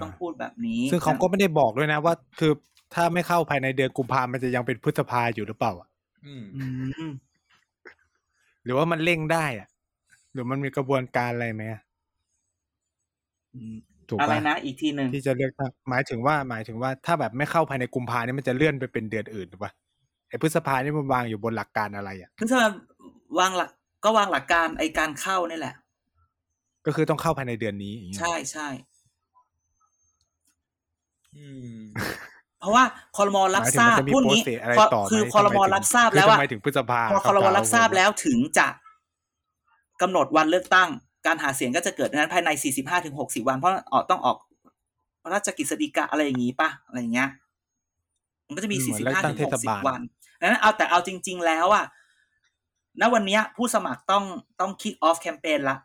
[0.00, 2.52] ต้องพูดแบบนี้ ซึ่งเขาก็ไม่ได้บอกด้วยนะว่า คือ
[2.94, 5.88] ถ้าไม่เข้าภายในเดือนกุมภามันจะยังเป็นพฤษภาอยู่หรือเปล่าอะ
[6.26, 6.64] อืมอื
[7.08, 7.12] ม
[8.64, 9.68] หรือว่ามันเร่งได้อะ
[10.32, 11.82] หรือมันมีกระบวนการอะไรไหมอะ
[13.54, 13.76] อืม
[14.10, 19.72] ถูกอะไรปะนะอีกทีหนึ่งที่จะเลือกตั้งหมายถึงว่าหมายถึงว่าถ้าแบบไม่เข้าภายในกุมภาเนี่ยมันจะเลื่อนไปเป็นเดือนอื่นหรือปะ
[20.28, 22.66] ไอ้พฤษภานี่มันวางอยู่บนหลักการอะไรอะพฤษภา
[23.38, 23.70] วางหลัก
[24.04, 25.74] ก็วางหลักการไอการเข้านี่แหละ
[26.86, 28.68] ก็คือต้องเข้าภายในเดือนนี้อย่างเงี้ยใช่ใช่
[31.36, 31.46] อื
[31.76, 31.82] ม
[32.60, 32.84] เพราะว่า
[33.16, 38.66] คอรมอรับหมายถึทงรามันบจะมีพูดโปรงี้เซสอะไรพอต่อไหมคือคอรมอทำไถึงรับทราบคือแล้วอะทำไมถึงพฤษภาพอคอรมอเก่าๆรับทราบแล้วถึงจะ
[40.02, 40.88] กำหนดวันเลือกตั้ง
[41.26, 42.48] การหาเสียงก็จะเกิดนั้นภายใน
[42.78, 44.36] 45ถึง60 วัน เพราะออกต้องออก
[45.22, 47.28] พระราชกฤษฎีกาอะไรอย่างนี้ป่ะอะไรอย่างเงี้ย
[48.46, 50.00] มันก็จะมีเหมือนเลือกตั้45งถึงเทศบาล60 วัน
[50.40, 51.84] ดังนั้นเอาแต่เอาจริง ๆ แล้วอะ
[53.00, 54.24] ณวันเนี้ยผู้สมัครต้อง
[54.60, 55.76] ต้อง kick off campaign ละ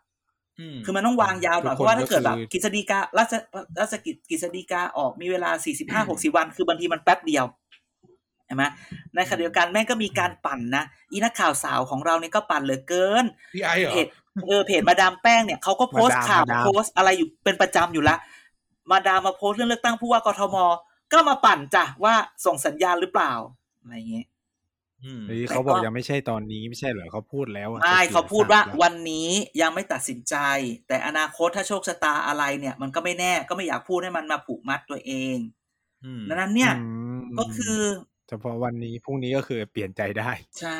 [0.59, 3.33] อืมคือมันต้องวางยาวหน่อยทุกคนเพราะว่าถ้าเกิดแบบก็คือกฤษฎีการาช
[3.79, 5.49] ราชกิจกฤษฎีกาออกมีเวลา
[6.05, 7.45] 45 60 วัน คือบางทีมันแป๊บเดียว
[8.49, 8.65] ใช่ไหม
[9.15, 14.07] ในขณะเดียวกันแม่งก็มีการปั่นนะอีนักข่าวสาวของเราเนี่ยก็ปั่นเหลือเกินพี่ไอเหรอเพจ
[14.47, 18.15] เออเพจมาดามแป้งเนี่ยเขาก็โพสต์มาดามข่าวมาดามโพสต์อะไรอยู่เป็นประจำอยู่ละ
[18.91, 20.57] มาดามมาโพสต์เรื่องเลือกตั้งผู้ว่ากทม
[21.13, 22.13] ก็มาปั่นจ้ะว่า
[22.45, 23.33] ส่งสัญญาณหรือเปล่า
[23.81, 24.27] อะไรอย่างเงี้ย
[25.03, 29.29] อืมเฮ้ยเขาบอกยังไม่ใช่ตอนนี้ไม่ใช่เหรอเขาพูดแล้วอะใช่จะเขาพูดว่าทรบแล้ววันนี้
[29.61, 30.35] ยังไม่ตัดสินใจ
[30.87, 35.37] แต่อนาคตถ้าโชคชะตาอะไรเนี่ย มันก็ไม่แน่ก็ไม่อยากพูดให้มันมาผูกมัดตัวเอง
[36.05, 36.89] อืมดังนั้นเนี่ยอื
[37.19, 37.77] มก็คือ
[38.29, 40.79] เฉพาะวันนี้พรุ่งนี้ก็คือเปลี่ยนใจได้ ใช่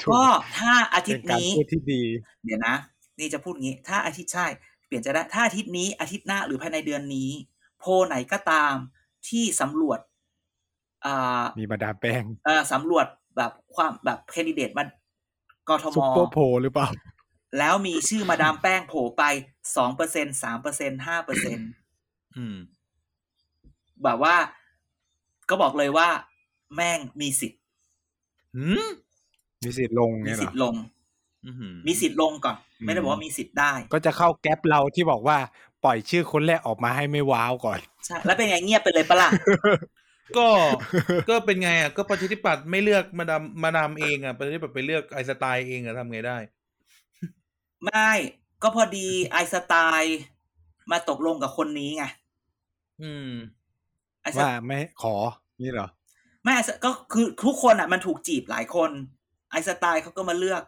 [0.00, 0.24] ถูกก็
[0.58, 2.02] ถ้าอาทิเป็ตนย์การนี้พูดที่ดี
[2.44, 2.76] เดี๋ยวนะ
[3.18, 4.46] นี่จะพูดงี้ ถ้าอาทิตย์ใช่
[4.86, 7.30] เปลี่ยนใจได้ ถ้าอาทิตย์นี้อาทิตย์หน้าหรือภายในเดือนนี้
[7.78, 8.74] โพลไหนก็ตาม
[9.28, 10.00] ที่สำรวจ
[11.06, 14.84] อ่ามีมาดามแป้งเอ่อสำรวจแบบความแบบแคนดิเดตมา
[15.68, 16.88] กทม ซูเปอร์โพลหรือเปล่า
[17.58, 19.22] แล้วมีชื่อมาดามแป้งโผล่ไป
[19.76, 21.58] สองเปอร์เซ็นต์สามเปอร์เซ็นต์ห้าเปอร์เซ็นต์
[22.36, 22.56] อืม
[24.04, 24.36] แบบว่า
[25.48, 26.08] ก็บอกเลยว่า
[26.74, 27.60] แม่งมีสิทธิ์
[28.56, 28.88] หืม
[29.64, 30.74] มีสิทธิ์ลงมีเนี่ยเหรสิทอธิ์ลง
[31.46, 32.56] อื้อหือมีสิทธิ์ลงก่อน
[32.86, 35.38] ไม่ได้บอกว่ามีสิทธิ์ได้ ก็จะเข้าแก๊ปเราที่บอกว่า
[35.84, 39.30] ปล่อยชื่อคนแรกออกมาให้ไม่ว้าวก่อนใช่แล้วเป็นไงเงียบไปเลยปะล่ะ
[40.38, 40.48] ก็
[41.30, 46.36] ก็เป็นไงอะก็ประชาธิปัตย์ไม่เลือกมาดามมาดามเองอะประชาธิปัตย์ไปเลือกไอน์สไตล์เองอะทำไงได้
[47.84, 48.10] ไม่
[48.62, 50.18] ก็พอดีไอน์สไตล์
[50.90, 52.04] มาตกลงกับคนนี้ไง
[53.02, 53.30] อืม
[54.20, 55.14] ไอน์สว่าไม่ขอ
[55.62, 55.88] นี่เหรอ
[56.42, 58.90] ไม่ไอน์สก็คือทุกคนอะมันถูกจีบหลายคน
[59.50, 60.62] ไอน์สไตล์เขาก็มาเลือก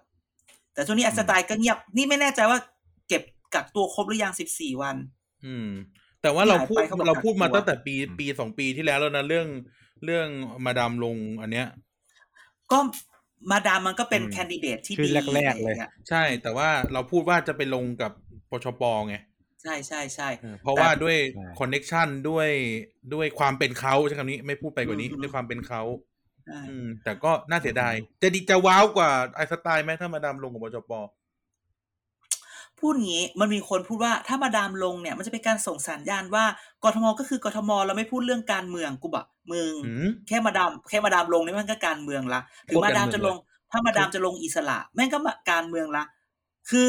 [0.74, 2.58] แต่ช่วงนี้ไอน์สไตล์ก็เงียบ นี่ไม่แน่ใจว่า
[3.08, 3.22] เก็บ
[3.54, 4.96] กักตัวครบหรือยังสิบสี่วัน
[5.44, 5.68] อืม
[6.22, 9.48] แต่ว่าเราพูดหายไปเขาบอกเราพูดมากักตัวตั้งแต่ปีปีสองปีที่แล้วแล้วนะเรื่อง
[10.04, 10.28] เรื่อง
[10.64, 11.68] มาดามลงอันเนี้ย
[12.72, 12.78] ก็
[13.50, 18.12] มาดามมันก็เป็นอืมแคนดิเดตที่ชื่ดีอแรกๆเลยอะไรางงี้ใช่ แต่ว่าเราพูดว่าจะไปลงกับ
[18.50, 19.16] ปชปไง
[19.62, 22.48] ใช่ใช่ใช่เออเพราะว่าด้วยใช่ connection ด้วย
[23.14, 25.82] ด้วยความเป็นเขาใช่คำนี้ไม่พูดไปกว่านี้อืมด้วยความเป็นเขา
[26.46, 30.92] ใช่อืมแต่ก็น่าเสียดายจะดีจะ wow กว่าไอน์สไตน์ไหมถ้ามาดามลงกับปชป
[32.80, 36.44] พูดงี้มันมีคนพูดว่าถ้ามาดามลงเนี่ย มันจะเป็นการส่งสัญญาณว่า
[36.84, 43.36] กทมก็คือกทมเราไม่พูดเรื่องการเมืองกูบอกมึงอืมแค่มาดามแค่มาดามลงนี่มันก็การเมืองละถึงมาดามจะลง
[43.70, 46.04] ถ้ามาดามจะลงอิสระแม่งก็มาการเมืองละ
[46.70, 46.86] คือ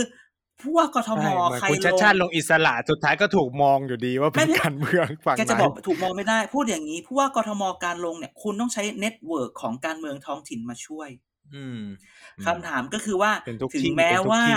[0.63, 11.09] ผู้ว่ากทมใช่เหมือนใครคุณลชาติงชาติลงอิสระสุดท้ายก็ถูกมองอยู่ดีว่าเป็นไม่การเมืองฝั่งแกไหจะนบอกถูกมองไม่ได้ พูดอย่างนี้ผู้ว่ากทมการลงเนี่ย คุณต้องใช้ network ของการเมืองท้องถิ่นมาช่วย
[11.55, 11.81] อืม
[12.45, 14.55] คำถามก็คือว่าเป็นทุกถึงที่แม้เป็นทุกว่าที่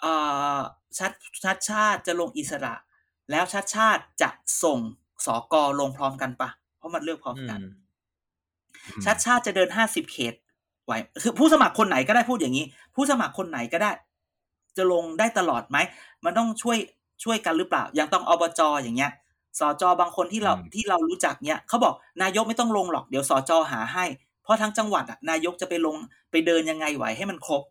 [0.00, 0.14] เอ่
[0.56, 0.58] อ
[0.98, 1.12] ชัด
[1.44, 2.74] ชัดชาติจะลงอิสระ
[3.30, 4.30] แล้วชัดชาติจะ
[4.62, 4.78] ส่ง
[5.26, 7.60] สอกอลงพร้อมกันปะเพราะมันเลือกพร้อมอืกัน
[8.98, 10.34] มชัดชาติจะเดินห้าสิบเขต
[10.84, 10.92] ไหว
[11.22, 13.90] คือผู้สมัครคนไหนก็ได้พูดอย่างนี้ ผู้สมัครคนไหนก็ได้
[14.76, 15.78] จะลงได้ตลอดไหม
[16.24, 16.78] มันต้องช่วย
[17.24, 19.12] ช่วยกันหรือเปล่า อย่างต้องอบจอย่างเงี้ย
[19.58, 24.04] สจบางคนที่เราอืมที่เรารู้จักเนี้ยเขาบอกนายกไม่ต้องลงหรอกเดี๋ยวสจหาให้
[24.42, 25.96] เพราะทั้งจังหวัดอะนายกจะไปลง
[26.30, 27.62] ไปเดินยังไงไหวให้มันครบ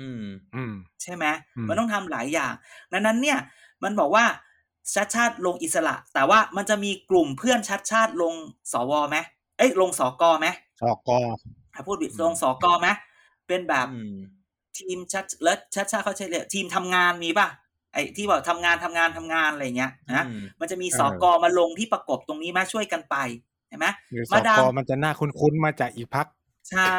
[0.00, 0.24] อืม
[0.54, 0.72] อืม
[1.02, 1.24] ใช่ไหม
[1.56, 2.52] อืมมันต้องทำหลายอย่าง
[2.92, 3.38] ดังนั้นเนี่ย
[3.82, 4.24] มันบอกว่า
[4.94, 8.34] ชัดชาติลงอิสระ แต่ว่ามันจะมีกลุ่มเพื่อนชัดชาติลง
[8.72, 9.16] สวไหม
[9.58, 10.46] เอ้ยลงสกไหม
[10.80, 11.18] สอกอ
[11.74, 12.88] ถ้าพูดผิดลงสกไหม
[13.46, 14.16] เป็นแบบอืม
[14.78, 17.48] ทีมชัดแล้วชัดชาติเขาใช้เรียกทีมทำงานมีป่ะ
[17.92, 23.16] ไอ้ที่บอกทำงานทำงานทำงานอะไรเงี้ยนะอืมมันจะมีสกมาลงที่ประกบตรงนี้มาช่วยกันไป
[23.68, 26.26] เห็นไหมหรือสมาอดามกอมันจะน่าคุ้นๆมาจากอีกพัก
[26.70, 26.94] ใช่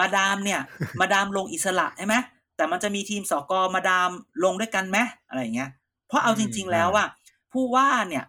[0.00, 0.60] มาดามเนี่ย
[1.00, 2.14] มาดามลงอิสระใช่ไหม
[2.56, 4.10] แต่มันจะมีทีมสกมาดาม
[4.44, 4.98] ลงด้วยกันไหม
[5.28, 5.70] อะไรอย่างเงี้ย
[6.08, 7.06] เพราะเอาจริง ๆ แล้วว่า
[7.52, 8.24] ผู้ว่าเนี่ย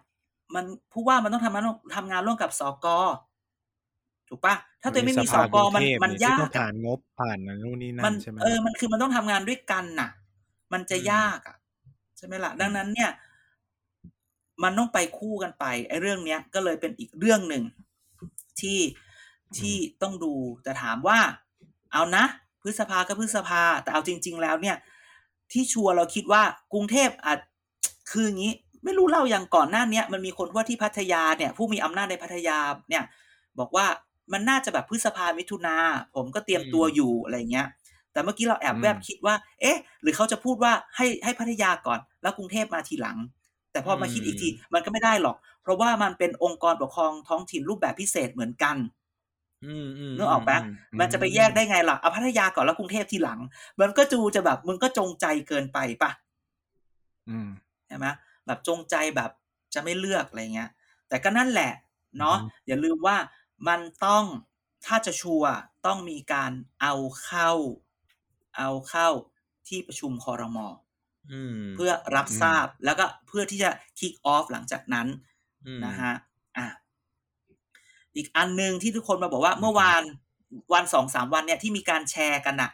[0.54, 1.64] มันผู้ว่ามันต้องทำงาน
[1.96, 2.86] ทำงานร่วมกับสก
[4.34, 10.10] ถูกปะถ้าตัวเองไม่มีสกมันมันยาต้อกงอะผ่านงบผ่านนู่นนี่นั่มันนใช่ไหมเออมันคือมันต้องทำงานด้วยกันน่ะ
[10.72, 11.56] มันจะยากอะ
[12.16, 13.10] ใช่ไหมล่ะ ดังนั้นเนี่ย
[14.62, 17.64] มันต้องไปคู่กันไปไอ้เรื่องเนี้ยก็เลยเป็นอีกเรื่องหนึ่ง
[18.60, 18.80] ที่
[19.58, 21.18] ที่ต้องดูแต่ถามว่า
[21.92, 22.24] เอานะ
[22.62, 24.76] พฤษภาก็พฤษภา แต่เอาจริง ๆ แล้วเนี่ย
[25.52, 27.38] ที่ชัวร์เราคิดว่ากรุงเทพอาจ
[28.10, 28.54] คืออย่างนี้
[28.84, 32.58] ไม่รู้เล่าอย่างก่อนหน้าเนี้ยมันมีคนว่าที่พัทยาเนี่ย ผู้มีอำนาจในพัทยา
[32.88, 33.04] เนี่ย
[33.58, 33.86] บอกว่า
[34.32, 35.76] มันน่าจะแบบพฤษภามิถุนา
[36.14, 37.68] ผมก็เตรียมตัวอยู่อะไรเงี้ย
[38.12, 43.18] แต่เมื่อกี้เราแอบแวบคิดว่า เอ๊ะ หรือเขาจะพูดว่าให้ให้พัทยาก่อน แล้วกรุงเทพมาทีหลัง
[43.72, 48.76] แต่พอมาคิดอีกทีมันก็ไม่ได้หรอก เพราะว่ามันเป็นองค์กรปกครองท้องถิ่นรูปแบบพิเศษเหมือนกัน
[49.64, 53.40] อืมอืมนึกออกปะมมันจะไปแยกได้ไงล่ะเอาพัทยาก่อนแล้วกรุงเทพทีหลัง
[53.80, 56.10] มันก็จูจะแบบมึงก็จงใจเกินไปปะ
[57.28, 57.48] อืม
[57.86, 58.06] ใช่ไหม
[58.46, 59.30] แบบจงใจแบบ
[59.74, 60.70] จะไม่เลือกอะไรเงี้ย
[61.08, 61.72] แต่ก็นั่นแหละ
[62.18, 63.16] เนาะอืมอย่าลืมว่า
[63.68, 64.24] มันต้อง
[64.86, 65.52] ถ้าจะชัวร์
[65.86, 66.94] ต้องมีการเอา
[67.24, 67.50] เข้า
[68.56, 69.08] เอาเข้า
[69.68, 70.66] ที่ประชุมคอรมอ
[71.30, 75.08] อืมเพื่อรับทราบแล้วก็เพื่อที่จะ kick off หลังจากนั้น
[75.66, 76.12] อืมนะฮะ
[76.56, 76.66] อะ
[78.16, 80.02] อีกอันหนึ่งที่ทุกคนมาบอกว่าเมื่อวาน
[80.72, 82.70] วันสองสามวันเนี่ยที่มีการแชร์กันน่ะ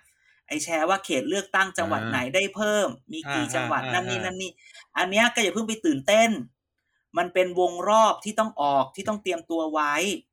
[0.48, 4.50] ไอแชร์ว่าเขตเลือกตั้งจังหวัดไหนได้เพิ่ม มีกี่จังหวัดนั่นนี่นั่นนี่
[4.98, 6.30] อันเนี้ยก็อย่าเพิ่งไปตื่นเต้น
[7.18, 10.29] มันเป็นวงรอบที่ต้องออกที่ต้องเตรียมตัวไว้อืม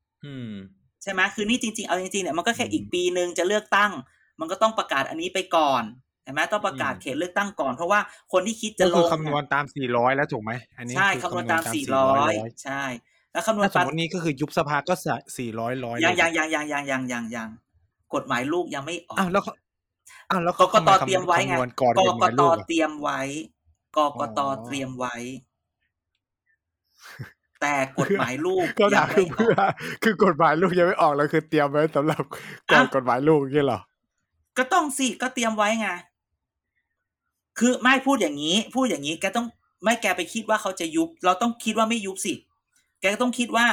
[1.03, 3.91] ใช่ไหมคือนี่จริง ๆ เอาจริงๆเนี่ยมันก็แค่อีกปีหนึ่งจะเลือกตั้ง
[4.39, 5.83] มันก็ต้องประกาศอันนี้ไปก่อน
[6.23, 7.99] ใช่ไหมต้องประกาศอืมเขตเลือกตั้งก่อนเพราะว่า
[8.33, 12.83] คนที่คิดก็จะลคืองคำนวณตาม 400 แล้วถูกไหมอันนี้ใช่อคำนวณตาม400 400 ใช่
[13.33, 14.93] แล้วคำนวณถ้าสมปัมตินี้ก็คือยุบสภาก็
[15.35, 17.49] 400ร้อยยังยังยังยังยังยังยังยัง
[18.13, 19.53] กฎหมายลูกยังไม่ออกอ้าวแล้วเขา
[20.31, 23.21] อ้าวแล้วกเขากตเตรียมไว้ไงคำนวณก่อนกกฎหกมายตลูกอะเตรียมไว้
[23.97, 25.15] กกตอ๋อเตรียมไว้
[27.61, 32.23] แต่กฎหมายลูกก็ยัถางมไม่คืออเพื่ออกคือกฎหมายลูกยังไม่ออกแล้วคือเตรียมไว้สำหรับ
[32.71, 33.79] ก่อนอะกฎหมายลูกอย่างเงี้ยเหรอ
[34.57, 35.87] ก็ต้องสิก็เตรียมไว้ไง
[37.59, 39.47] คือไม่พูดอย่างนี้ พูดอย่างนี้แกต้อง
[39.83, 42.33] ไม่แกไปคิดว่าเขาจะยุบ เราต้องคิดว่าไม่ยุบสิ
[42.99, 43.65] แกก็ต้องคิดว่า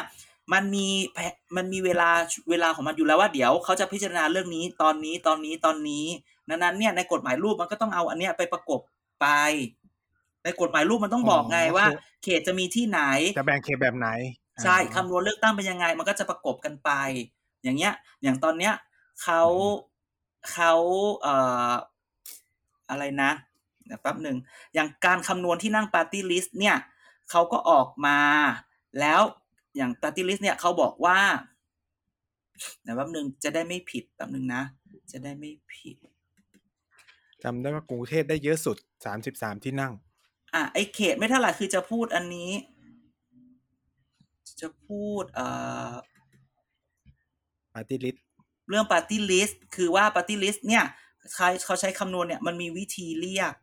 [0.53, 1.19] มันมีแผ
[1.57, 2.11] มันมีเวลา
[2.51, 6.05] เวลาของมันอยู่แล้วว่าเดี๋ยวเขาจะพิจารณาเรื่องนี้ตอนนี้ตอนนี้ตอนนี้
[6.49, 8.81] ดังนั้นเนี่ยในกฎหมายรูปมันก็ต้องเอาอันเนี้ยไปประกบ
[9.21, 9.27] ไป
[10.45, 13.01] ในกฎหมายรูปมันต้องบอกไงอ๋อว่าคือเขตจะมีที่ไหน
[13.39, 14.09] จะแบ่งเขตแบบไหน
[14.63, 16.91] ใช่อ่าคำนวณเลือกตั้งเป็นยังไง มันก็จะประกบกันไป
[17.63, 17.93] อย่างเงี้ย
[18.23, 18.75] อย่างตอนเนี้ย
[19.23, 19.93] เขาอืม
[20.53, 20.75] เขา
[21.23, 21.35] เอ่
[21.69, 21.73] อ
[22.91, 23.31] อะไรนะ
[23.87, 24.37] เดี๋ยวแป๊บหนึ่ง
[24.75, 26.77] อย่างการคำนวณที่นั่งปาร์ตี้ลิสต์เนี่ย
[27.31, 28.19] เขาก็ออกมา
[29.01, 29.21] แล้ว
[29.77, 31.19] อย่างปาร์ตี้ลิสต์เนี่ยเขาบอกว่า
[32.83, 34.63] เดี๋ยวแป๊บหนึ่งจะได้ไม่ผิดแป๊บหนึ่งนะ
[35.13, 35.97] จะได้ไม่ผิด
[37.43, 38.77] จำได้ว่ากรุงเทพได้เยอะสุด
[39.21, 39.93] 33ที่นั่ง
[40.55, 42.51] อะไอเขตไม่เท่าไหร่คือจะพูดอันนี้
[44.61, 45.47] จะพูดเอ่
[45.91, 45.93] อ
[47.75, 48.17] ปาร์ตี้ลิส
[48.69, 50.85] เรื่อง Party List คือว่า Party List เนี่ย
[51.35, 53.55] ใครเขาใช้คำนวณเนี่ยมันมีวิธีเรียก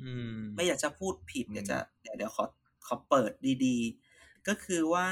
[0.00, 2.44] อืมไม่อยากจะพูดผิดเดี๋ยวจะเดี๋ยวเดี๋ยวขอ
[2.86, 3.32] ขอเปิด
[3.64, 5.08] ดีๆ ก็คือว่า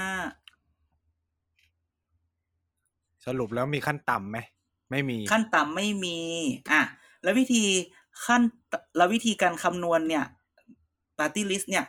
[3.26, 4.38] สรุปแล้วมีขั้นต่ำไหม
[4.90, 6.18] ไม่มี ขั้นต่ำไม่มี
[6.72, 6.82] อะ
[7.22, 7.64] แล้ววิธี
[8.26, 8.42] ขั้น
[8.96, 10.24] แล้ววิธีการคำนวณเนี่ย
[11.18, 11.84] Party List เนี่ย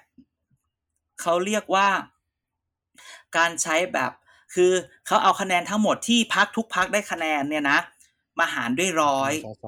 [1.21, 1.87] เขาเรียกว่า
[3.37, 4.11] การใช้แบบ
[4.53, 4.71] คือ
[5.07, 7.79] เขาเอาคะแนนทั้งหมดที่พักทุกพักได้คะแนนเนี่ยนะ
[8.39, 9.65] มาหารด้วยร้อยสส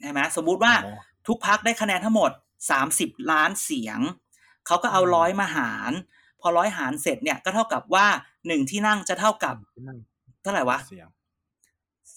[0.00, 0.98] ใช่ไหมสมมุติว่าอ๋อ
[1.28, 2.30] ทุกพักได้คะแนนทั้งหมด
[2.70, 4.00] สามสิบล้านเสียง
[4.66, 5.92] เขาก็เอาอืมร้อยมาหาร
[6.40, 8.06] พอร้อยหารเสร็จเนี่ยก็เท่ากับว่า
[8.46, 9.54] หนึ่งที่นั่งจะเท่ากับ
[9.88, 9.98] นั่ง
[10.42, 11.17] เท่าไหร่วะเ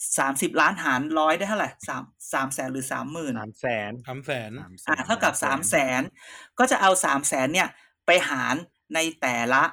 [0.01, 6.01] สียงสามสิบล้านหารร้อยได้เท่าไหร่สามสามแสนหรือสามหมื่นสามแสนสามแสนสามแสนอ่าเท่ากับสามแสน
[6.59, 7.67] ก็จะเอาสามแสนเนี่ย
[8.05, 8.55] ไปหาร
[8.93, 9.63] ในแต่ละ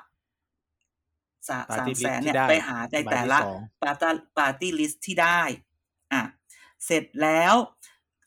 [1.48, 5.40] สาปาร์สามตี้ลิแสสนต์เนี่ที่ยได้ไปหาในแต่ละใบที่สองปาร์ตี้ปาร์ตี้ลิสต์ที่ได้
[6.12, 6.22] อะ
[6.86, 7.54] เสร็จแล้ว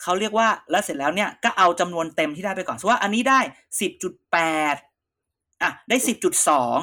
[0.01, 3.39] เขาเรียกว่าแล้วเสร็จแล้วเนี่ยก็เอาจำนวนเต็มที่ได้ไปก่อนสมมติว่าอันนี้ได้
[3.81, 4.39] สิบจุดแป
[4.73, 4.75] ด
[5.63, 6.77] อะได้สิบจุดสอง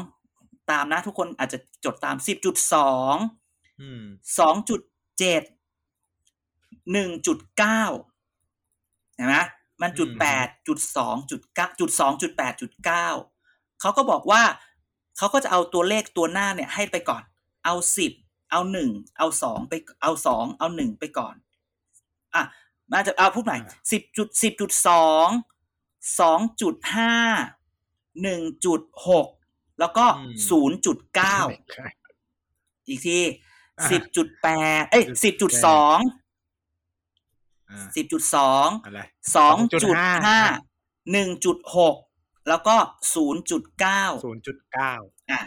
[0.71, 3.15] ตามนะทุกคนอาจจะจดตามสิบจุดสอง
[3.81, 4.05] อืม
[4.39, 4.81] สองจุด
[5.19, 5.43] เจ็ด
[6.93, 7.83] หนึ่งจุดเก้า
[9.15, 9.37] เห็นไหม
[9.81, 13.09] มันจุดแปดจุดสองจุดเก้าจุดสองจุดแปดจุดเก้า
[13.81, 14.43] เขาก็บอกว่า
[15.17, 17.23] เขาก็จะเอาตัวเลขตัวหน้าเนี่ยให้ไปก่อน
[17.65, 18.13] เอาสิบ
[18.51, 21.35] เอาหนึ่งเอาสองไปเอาสองเอาหนึ่งไปก่อน
[22.35, 22.43] อะ
[22.93, 23.59] มาจะเอาพูดใหม่
[23.93, 25.29] สิบจุดสิบจุดสอง
[26.21, 27.15] สองจุดห้า
[28.23, 29.29] หนึ่งจุดหก
[29.81, 30.07] แล้วก็
[30.49, 31.39] ศูนย์จุดเก้า
[32.89, 33.48] อีกทีอ่า
[33.91, 34.49] สิบจุดแป
[34.81, 35.99] ดเอ้ยสิบจุดสอง
[37.71, 39.01] อ่าสิบจุดสองอะไร
[39.37, 39.83] สองจุด
[40.27, 41.97] ห้า2.5หนึ่งจุดหก
[42.49, 42.77] แล้วก็
[43.15, 44.93] ศูนย์จุดเก้าศูนย์จุดเก้า
[45.31, 45.41] อะ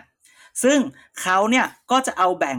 [0.64, 0.80] ซึ่ง
[1.22, 2.58] เขาเนี่ยก็จะเอาแบ่ง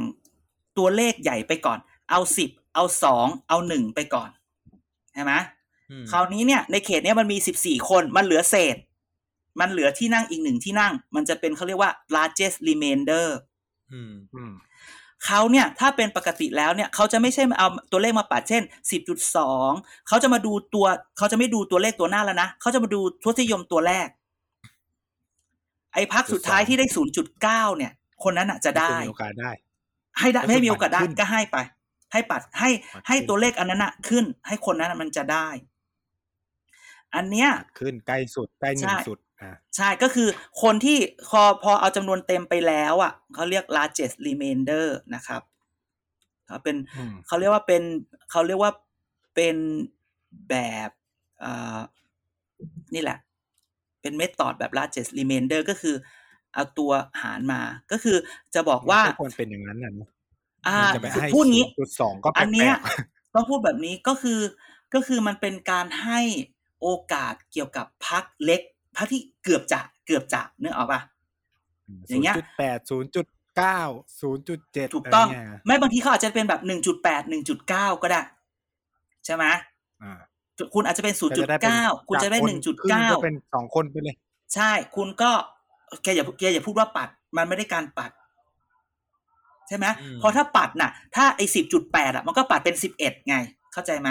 [0.79, 1.79] ตัวเลขใหญ่ไปก่อน
[2.11, 4.31] เอาสิบเอาสองเอาหนึ่งไปก่อน
[5.13, 5.33] ใช่ไหม
[5.91, 8.77] อืมคราวนี้เนี่ยในเขตเนี้ยมันมีสิบสี่คนมันเหลือเศษ
[9.61, 13.27] มันเหลือที่นั่งอีกหนึ่งที่นั่ง มันจะเป็นเขาเรียกว่า largest remainder
[13.93, 14.53] อืมอืม
[15.27, 18.63] เขาเนี่ยถ้าเป็นปกติแล้วเนี่ยเขาจะไม่ใช่มาเอาตัวเลขมาปัดเช่น
[19.35, 20.87] 10.2 เขาจะมาดูตัว
[21.19, 24.09] เขาจะไม่ดูตัวเลขตัวหน้าแล้วนะเขาจะมาดูทศนิยมตัวแรก
[25.95, 26.87] ไอ้พักสุดท้ายที่ได้
[27.33, 27.93] 0.9 เนี่ย
[28.25, 29.51] คนนั้นอะจะได้มีโอกาสได้
[30.19, 31.57] ให้ได้ก็คือให้มีโอกาสได้ปัดขึ้นก็ให้ไป
[32.13, 35.49] ให้ปัดให้ปัดให้ขึ้นตัวเลขอันนั้นอะขึ้น ให้คนนั้นอะมันจะได้
[37.15, 37.51] อันเนี้ย
[37.81, 39.32] ขึ้นใกล้สุดใกล้หนึ่งใช่สุดอ่า
[39.77, 40.29] ใช่ก็คือ
[40.63, 40.99] คนที่
[41.31, 45.43] พอพอเอาจำนวนเต็มไปแล้วอะเขาเรียก largest remainder นะครับ
[46.47, 47.83] เขาเป็นอืมเขาเรียกว่าเป็น
[48.31, 48.73] เขาเรียกว่า
[49.35, 49.57] เป็น
[50.49, 50.57] แบ
[50.89, 50.91] บ
[51.45, 51.79] อ่า
[52.95, 53.19] นี่แหละ
[54.01, 55.95] เป็นเมธอดแบบ largest remainder ก็คือ
[56.55, 57.61] เอาตัวหารมา
[57.93, 58.17] ก็คือ
[58.55, 60.09] จะบอกว่าไม่ควรเป็นอย่างนั้นนะ
[60.69, 64.41] อ่ามันจะไปให้พูดงี้จุดสองก็แปลอันเนี้ยกต้องพูดแบบนี้ก็คือ
[64.95, 66.21] ก็คือมันเป็นการให้
[66.81, 68.63] โอกาสเกี่ยวกับพักเล็ก
[68.97, 73.27] พักที่เกือบจะเกือบจะเนื้อออกปะๆอย่างเงี้ยศูนย์จุดแปดศูนย์จุด
[73.57, 73.81] เก้า
[74.21, 78.21] ศูนย์จุดเจ็ดถูกต้องะไรเยไม่บางทีเขาอาจจะเป็นแบบหนึ่งจุดแปดหนึ่งจุดเก้าก็ได้
[79.27, 79.45] ใช่ไหม
[80.03, 80.19] อ่า
[80.75, 84.15] คุณอาจจะเป็นศูนย์จุดก็จะได้เป็นเก้าคุณจะได้จากหนึ่งจุดครึ่เก้าก็เป็นสองคนไปเลย
[84.55, 85.31] ใช่ คุณก็
[86.03, 88.11] แกอย่าแกอย่าพูดว่าปัด มันไม่ได้การปัด
[89.69, 93.37] ใช่ไหมอืมเพราะถ้าปัดน่ะ ถ้าไอ้สิบจุดแปดอะ มันก็ปัดเป็นสิบเอ็ดไง
[93.73, 94.11] เข้าใจไหม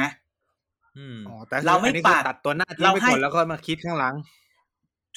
[0.97, 4.13] อืมอ๋อแต่คือเราไม่อันนี้คือปัดตัดตัวหน้าทิ้งเราไปให้ก่อนแล้วก็มาคิดข้างหลัง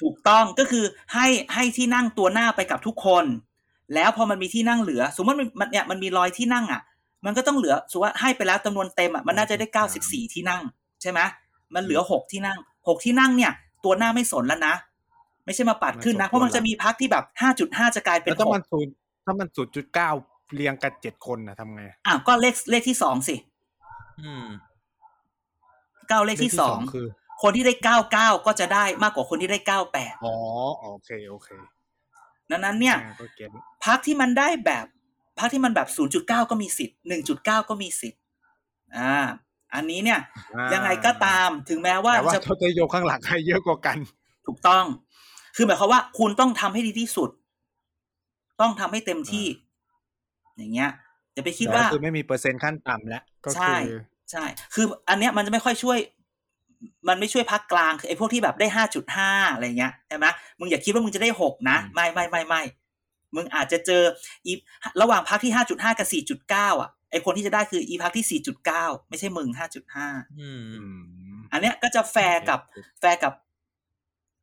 [0.00, 0.84] ถูกต้องก็คือ
[1.14, 3.24] ให้ให้ที่นั่งตัวหน้าไปกับทุกคน
[3.94, 6.82] แล้วพอมันมีที่นั่งเหลือ สมมติมันมันเนี่ยมันมีรอยที่นั่งอะ
[7.24, 10.62] มันก็ต้องเหลือสมมติว่าให้ไปแล้วจำนวนเต็มอะมันน่าจะได้เก้าสิบสี่ที่นั่ง
[11.02, 11.20] ใช่ไหม
[11.74, 13.52] มันเหลือหกที่นั่งหกที่นั่งเนี่ย
[13.84, 14.74] ตัวหน้าไม่สนแล้วนะ
[15.44, 18.92] ไม่ใช่มาปัดขึ้นนะไม่สนเพราะมันจะมีพักที่แบบห้าจุดห้าจะกลายเป็นแล้วถ้าหมักนศูนย์
[19.24, 20.10] ถ้ามันศูนย์จุดเก้า
[20.54, 23.36] เรียงกันเจ็ดคนนะทำไงอะก็เลขเลขที่สองสิ
[24.22, 24.46] อืม
[26.08, 27.06] เก้าเลขที่สองคือ
[27.44, 30.34] คนที่ได้เก้าเก้าก็จะได้มากกว่าคนที่ได้เก้าแปดอ๋อ
[30.80, 31.48] โอเคโอเค
[32.50, 33.48] ดังนั้นเนี่ยอ่าก็เก็ต
[33.84, 34.86] พักที่มันได้แบบ
[35.38, 36.98] พักที่มันแบบ0.9ก็มีสิทธิ์
[37.32, 38.20] 1.9ก็มีสิทธิ์
[38.96, 39.14] อ่า
[39.74, 40.20] อันนี้เนี่ย
[40.54, 43.96] อ่ายังไงก็ตามถึงแม้ว่าแต่ว่าจะทศนิยมข้างหลังให้เยอะกว่ากัน
[44.46, 44.84] ถูกต้อง
[45.56, 47.30] คือหมายความว่าคุณต้องทำให้ดีที่สุด
[48.60, 49.46] ต้องทำให้เต็มที่
[50.56, 50.90] อย่างเงี้ย
[51.34, 55.98] อย่าไปคิดว่าแต่ก็คือไม่มีเปอร์เซ็นต์ขั้นต่ำแล้วก็ใช่คือใช่ คือ อันเนี้ยมันจะไม่ค่อยช่วย
[57.08, 60.26] มันไม่ช่วยพักกลางคือไอ้พวกที่แบบได้ห้าจุดห้าอะไรเงี้ยใช่ไหม
[60.58, 62.62] มึงอย่าคิดว่ามึงจะได้หกนะไม่ไม่ไม่ไม่
[63.34, 64.02] มึงอาจจะเจอ
[64.46, 64.52] อี
[65.00, 70.08] ระหว่างพรรคที่ห้าจุดห้ากับสี่จุดเก้าอะไอ้คนที่จะได้คืออีพรรคที่สี่จุดเก้าไม่ใช่มึงห้าจุดห้า
[70.40, 70.82] อืมอื
[71.36, 72.60] มอันเนี้ยก็จะแฟร์กับ
[73.00, 73.32] แฟร์กับ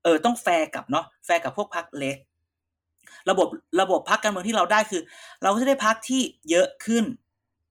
[0.03, 2.17] เออต้องแฟร์กับเนาะแฟร์กับพวกพรรคเล็ก
[3.29, 3.47] ระบบ
[3.81, 5.01] ระบบพรรคการเมืองที่เราได้คือ
[5.43, 7.03] เราก็จะได้พรรคที่เยอะขึ้น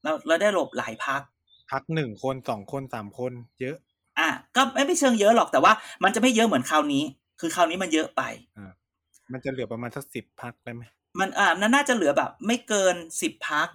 [0.02, 1.22] เราเราได้ระบบหลายพรรค
[1.72, 3.76] พรรคหนึ่งคนสองคนสามคน เยอะ
[4.20, 5.72] อะก็ไม่ไม่เชิงเยอะหรอกแต่ว่า
[6.04, 7.04] มันจะไม่เยอะเหมือนคราวนี้
[7.40, 8.22] คือคราวนี้มันเยอะไป
[9.32, 10.82] มันจะเหลือประมาณสักสิบพักได้ไหม
[11.20, 13.68] มันอ่าน่าจะเหลือแบบ ไม่เกินสิบพัก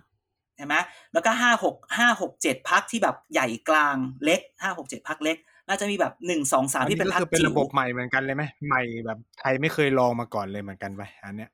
[0.57, 0.75] ใช่ไหม
[1.13, 5.37] แล้วก็ห้าหกห้าหกเจ็ดพักที่แบบใหญ่กลางเล็กห้าหกเจ็ดพักเล็ก
[5.67, 11.49] น่าจะมีแบบหนึ่งสองสามอันที่นี้เป็นก็พักคือเป็นจิ๋ระบบวใหม่เหมือนกันเลยไหมใหม่แบบใครไม่เคยลองมาก่อนเลยเหมือนกันไปอันเนี้ย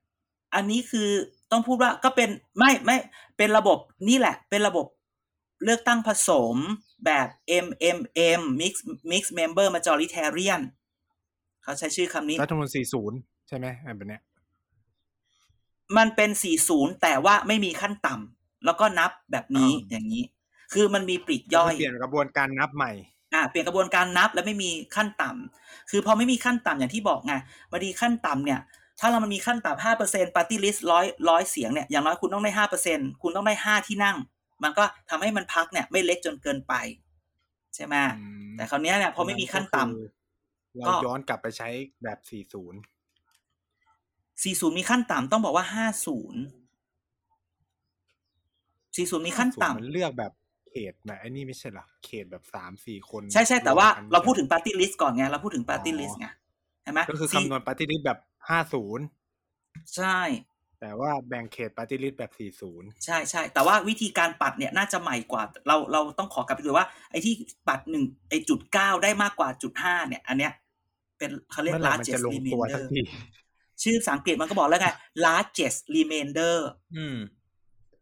[0.56, 1.10] อันนี้คือ
[1.52, 2.30] ต้องพูดว่าก็เป็น
[2.60, 2.98] ไม่ไม่
[3.38, 3.80] เป็นระบบ
[4.10, 4.86] นี่แหละ เป็นระบบ
[5.64, 6.56] เลือกตั้งผสม
[7.06, 7.28] แบบ
[7.66, 8.74] MMM Mix
[9.12, 10.62] Mix Member Majoritarian
[11.64, 12.70] เขาใช้ชื่อคำนี้ รัฐธรรมนูญ
[13.10, 14.22] 40 ใช่ไหมอันแบบเนี้ย
[15.98, 16.30] มันเป็น
[16.66, 20.24] 40 แต่ว่าไม่มีขั้นต่ำแล้วก็นับแบบนี้อ่าอย่างนี้
[20.74, 22.92] คือมันมีปลีกย่อย เปลี่ยนกระบวนการนับใหม่
[23.34, 27.34] อ่าเปลี่ยนกระบวนการนับและไม่มีขั้นต่ำคือพอไม่มีขั้นต่ำอย่างที่บอกไง
[27.72, 28.60] บางทีขั้นต่ำเนี่ย
[29.00, 34.18] ถ้าเรามันมีขั้นต่ำห้าเปอร์เซ็นต์ปาร์ตี้ลิสต์ร้อยร้อยเสียงเนี่ย อย่างน้อยคุณต้องได้ห้าเปอร์เซ็นคุณต้องได้ห้าที่นั่ง
[34.64, 36.74] มันก็ทำให้มันพักเนี่ย ไม่เล็กจนเกินไป
[37.76, 41.70] ใช่ไหมอืมแต่คราวเนี้ยเนี่ยพอไม่มีขั้นต่ำเราก็ย้อนกลับไปใช้
[42.04, 42.74] แบบ 40สี่ศูน
[44.72, 46.42] ย์มีขั้นต่ำต้องบอกว่าห้าศูนย์
[48.96, 50.32] สี่ศูนย์มีขั้นต่ำมันเลือกแบบ
[50.70, 56.28] เขตแบบไอ้นี่ไม่ใช่เหรอเขตแบบสามสี่คนใช่ใช่แต่ว่ากันเราพูดถึงปาร์ตี้ลิสต์ก่อนไงเราพูดถึงปาร์ตี้อ๋อลิสต์ไง
[56.84, 58.20] ใช่ไหมก็คือสี่คำนวณปฏิริษีแบบ
[58.88, 60.18] 50ใช่
[60.82, 62.32] แต่ว่าแบ่งเขตปฏิริษีแบบ
[62.68, 67.34] 40 ใช่ใช่ แต่ว่าวิธีการปัดเนี่ยน่าจะใหม่กว่า เราเราต้องขอกลับไปดูว่าไอ้ที่
[67.68, 70.54] ปัดหนึ่งไอ้จุดเก้าได้มากกว่าจุดห้าเนี่ย อันเนี้ย
[71.18, 73.02] เป็นเขาเรียกเมื่อไหร่มัน largest จะลงตัวสัก remainder ที
[73.84, 74.90] ชื่อภาษาอังกฤษมันก็บอกแล้วไง
[75.26, 76.56] largest remainder
[76.96, 77.18] อืม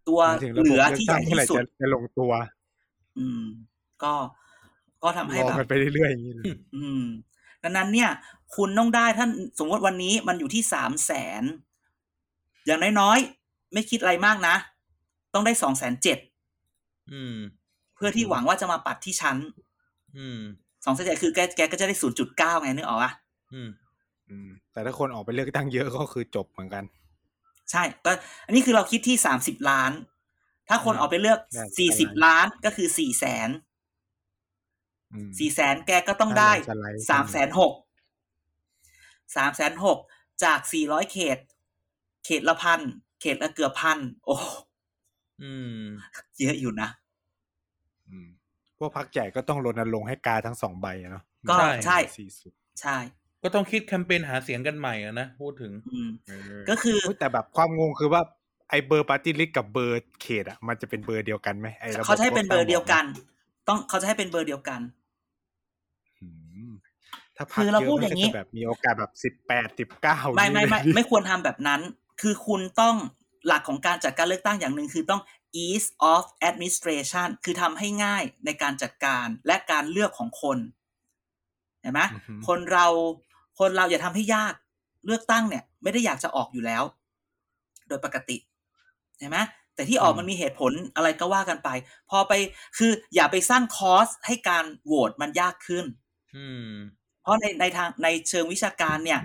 [0.07, 2.31] ตัวหมายถึงระเหบบลือเลือกที่ใหตั้งญ่เมื่อไหร่ที่สุดจะจะลงตัว
[3.17, 3.43] อืม
[4.03, 4.13] ก็
[5.03, 7.03] ก็ทำให้รอแบบกันไปเรื่อยๆอย่างนี้เลยอืม
[7.63, 8.09] ดังนั้นเนี่ย
[8.55, 11.11] คุณต้องได้ท่านสมมติวันนี้มันอยู่ที่สามแส
[11.41, 11.43] น
[12.65, 14.55] อย่างน้อยๆ ไม่คิดอะไรมากนะ
[15.33, 16.17] ต้องได้สองแสนเจ็ด
[17.13, 17.35] อืม
[17.95, 19.37] เพื่อที่หวังว่าจะมาปัดที่ชั้น
[20.17, 20.39] อืม
[20.85, 23.11] สองแสนเจ็ดคือแกแกก็จะได้ศูนย์จุดเก้าไงนึกออกปะ
[23.53, 23.69] อืม
[24.29, 26.83] อืมแต่ถ้าคนออกไปเลือกตั้งเยอะก็คือจบเหมือนกัน
[27.71, 28.11] ใช่ก็
[28.45, 29.91] อันนี้คือเราคิดที่สามสิบล้าน
[30.69, 33.49] ถ้าคนอืมออกไปเลือกได้สี่สิบได้ล้านก็คือสี่แสน
[35.13, 37.73] อืมสี่แสนแกก็ต้องได้สไลด์สามแสนหก
[39.35, 39.97] สามแสนหก
[40.43, 41.37] จากสี่ร้อยเขต
[42.25, 42.79] เขตละพัน
[43.21, 44.35] เขตละเกือบพันโอ้
[45.41, 45.83] อืม
[46.39, 46.89] เยอะอยู่นะ
[48.09, 48.27] อืม
[48.77, 52.97] พวกพักใหญ่ก็ต้องรณรงค์ให้กาทั้งสองใบอะเนาะก็ใช่ใช่สี่สิบใช่
[53.43, 58.21] ก็ต้องคิดแคมเปญหาเสียงกันใหม่อะนะพูดถึงอืมเออก็คือเฮ้ยแต่แบบความงงคือว่า
[58.69, 63.05] ไอเบอร์ปาร์ตี้ลิสกับเบอร์เขตอะมันจะเป็นเบอร์เดียวกันไหมไอระบบเขาจะให้เป็นเบอร์เดียวกัน
[63.67, 64.81] ต้องเขาจะให้เป็นเบอร์เดียวกัน
[66.19, 66.27] อื
[66.69, 66.71] ม
[67.37, 71.81] ถ้าพักคือเราเยอะพูดมันอย่าก็งนี้จะแบบมีโอกาสแบบสิบแปดสิบเก้าไม่ไม่ไม่ไม่ควรทำแบบนั้น
[72.21, 72.95] คือคุณต้อง
[73.47, 75.21] หลักของการจัดการเลือกตั้งอย่างหนึ่งคือต้อง
[75.63, 80.57] ease of administration คือทำให้ง่ายในการจัดการและการเลือกของคน
[81.81, 82.01] เห็นไหม
[82.47, 82.87] คนเรา
[83.59, 84.53] คนเราอย่าทำให้ยาก
[85.05, 86.83] เลือกตั้งเนี่ย ไม่ได้อยากจะออกอยู่แล้ว
[87.87, 88.37] โดยปกติ
[89.17, 89.39] เห็นไหม
[89.75, 91.69] แต่ที่ออกมันมีเหตุผลอะไรก็ว่ากันไป
[92.09, 92.33] พอไป
[92.77, 95.85] คืออย่าไปสร้างคอสให้การโหวตมันยากขึ้น
[96.37, 96.71] อืม
[97.21, 99.19] เพราะในในทางในเชิงวิชาการเนี่ย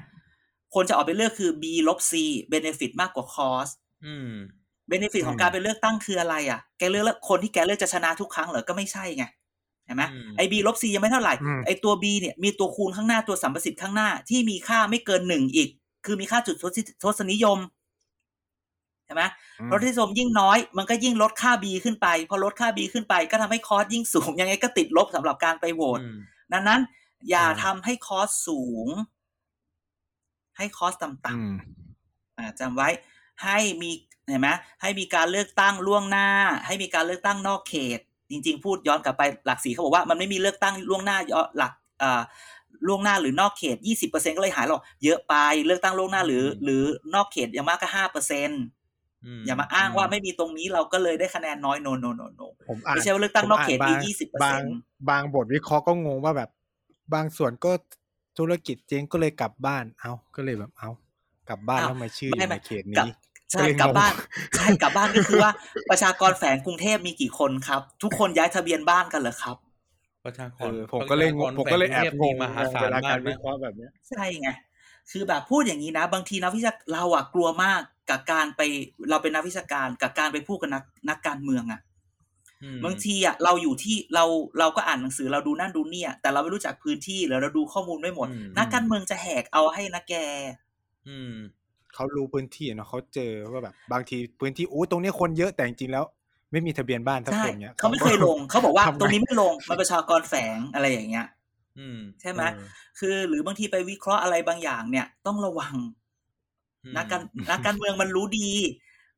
[0.75, 2.13] คนจะออกไปเลือกคือ B ลบ C
[2.53, 3.73] benefit มากกว่า cost
[4.07, 4.33] อืม
[4.91, 9.25] benefit ของการไปเลือกตั้งคืออะไรอะ แกเลือกแล้วคนที่แกเลือกจะชนะทุกครั้งเหรอ ก็ไม่ใช่ไง
[9.87, 15.69] เห็นไหมอืมไอ้ B ลบ C ยังไม่เท่าไหร่อืมไอ้ตัว B เนี่ยมีตัวคูณข้างหน้าตัวสัมประสิทธิ์ข้างหน้าที่มีค่าไม่เกินหนึ่งอีก
[16.07, 17.59] คือมีค่าจุดทศทศนิยม
[19.07, 19.23] ใช่ไหม
[19.61, 26.19] อืมรสนิยมยิ่งน้อย มันก็ยิ่งลดค่า B ขึ้นไป พอลดค่า B ขึ้นไปก็ทำให้คอสยิ่งสูง ยังไงก็ติดลบสำหรับการไปโหวตอืม
[26.53, 26.81] ดังนั้น
[27.31, 28.89] อย่าอ่าทำให้คอสสูง
[30.57, 32.89] ให้คอสต่ำอืมๆอ่าจำไว้
[33.43, 33.91] ให้มี
[34.29, 34.49] เห็นไหม
[34.83, 36.29] ให้มีการเลือกตั้งล่วงหน้า
[36.67, 38.01] ให้มีการเลือกตั้งนอกเขต
[38.31, 42.23] จริง ๆ พูดย้อนกลับไปหลักสีเขาบอกว่ามันไม่มีเลือกตั้งล่วงหน้าย้อนหลักอ่า
[42.87, 45.35] ล่วงหน้าหรือนอกเขตยี่สิบเปอร์เซ็นก็เลยหายหรอกเยอะไป
[45.67, 46.83] เลือกตั้งล่วงหน้าหรือ หรือ
[47.15, 48.51] นอกเขตอย่างมากก็ห้าเปอร์เซ็น
[49.47, 54.77] อย่ามาอ้างว่าไม่มีตรงนี้เราก็เลยได้คะแนนน้อยโนโนโนโนผมอ่านไม่ใช่ว่าเลือกตั้งนอกเขตผมมีอ่านยี่สิบเปอร์บาเซ็งนต์
[55.11, 56.51] บางบทวิเคราะห์ก็งงว่าแบบ
[57.15, 57.73] บางส่วนก็
[58.39, 60.91] ธุรกิจเจ๊งก็เลยกลับบ้าน เอาก็เลยแบบเอา
[61.49, 63.15] กลับบ้านอ้าวแล้วมาชื่ออไม่ยู่ไม่ในเขตกลับนี้
[63.51, 64.13] ใช่ก็เลยงงกลับบ้าน
[64.57, 65.53] ใช่กลับบ้านก็คือว่า
[65.91, 69.57] ประชากรแฝงกรุงเทพมีกี่คนครับ ทุกคนย้ายทะเบียนบ้านกันเหรอครับ
[70.25, 74.49] ประชากเอรอผมก็เลยงงผมก็เลยแอบงงมหาศาเวลลาากมารวินะเคราะห์แบบเนี้ยใช่ไง
[75.11, 77.81] คือแบบพูดอย่างนี้นะ บางทีนักวิชาเราอะกลัวมาก
[78.11, 78.61] กับการไป
[79.11, 81.94] เราเป็นนักวิชาการกับการไปพูดกับนักนักการเมืองอะอืม
[82.85, 84.25] บางทีอะเราอยู่ที่เรา
[84.59, 90.15] เราก็อ่านหนังสือเราดูนั่นดูนี่อะแต่เราไม่รู้จักพื้นที่หรือเราดูข้อมูลไม่หมดอืมนักการเมืองจะแหกเอาให้นะแก
[91.09, 91.33] อืม
[91.95, 96.05] เขารู้พื้นที่เนาะเขาเจอว่าแบบ บางทีพื้นที่อู้ตรงนี้คนเยอะแต่จริงๆแล้ว
[96.53, 101.27] ไม่มีทะเบียนบ้านทั้งใช่คนเนี้ยเขาไม่เคยลงเขาบอกว่าทำไงตรงนี้ไม่ลงมันประชากรแฝงอะไรอย่างเงี้ย
[101.79, 102.61] อืมใช่ไหมเออ
[102.99, 105.75] คือหรือบางทีไปวิเคราะห์อะไรบางอย่างเนี่ย ต้องระวัง
[106.85, 108.51] อืมนักการนักการเมืองมันรู้ดี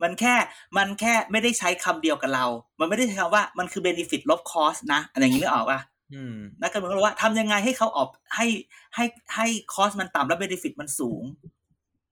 [0.03, 0.35] มันแค่
[0.77, 2.47] มันแค่ไม่ได้ใช้คำเดียวกับเรา
[2.81, 5.81] มันไม่ได้ใช้คำว่ามันคือ benefit ลบ cost นะอะไรอย่างนี้นึกออกป่ะ
[6.15, 8.47] อืมนักการเมืองก็รู้ว่าทำยังไงให้เขาออกให้
[8.95, 9.05] ให้
[9.37, 11.23] ให้คอสมันต่ำแล้ว benefit มันสูง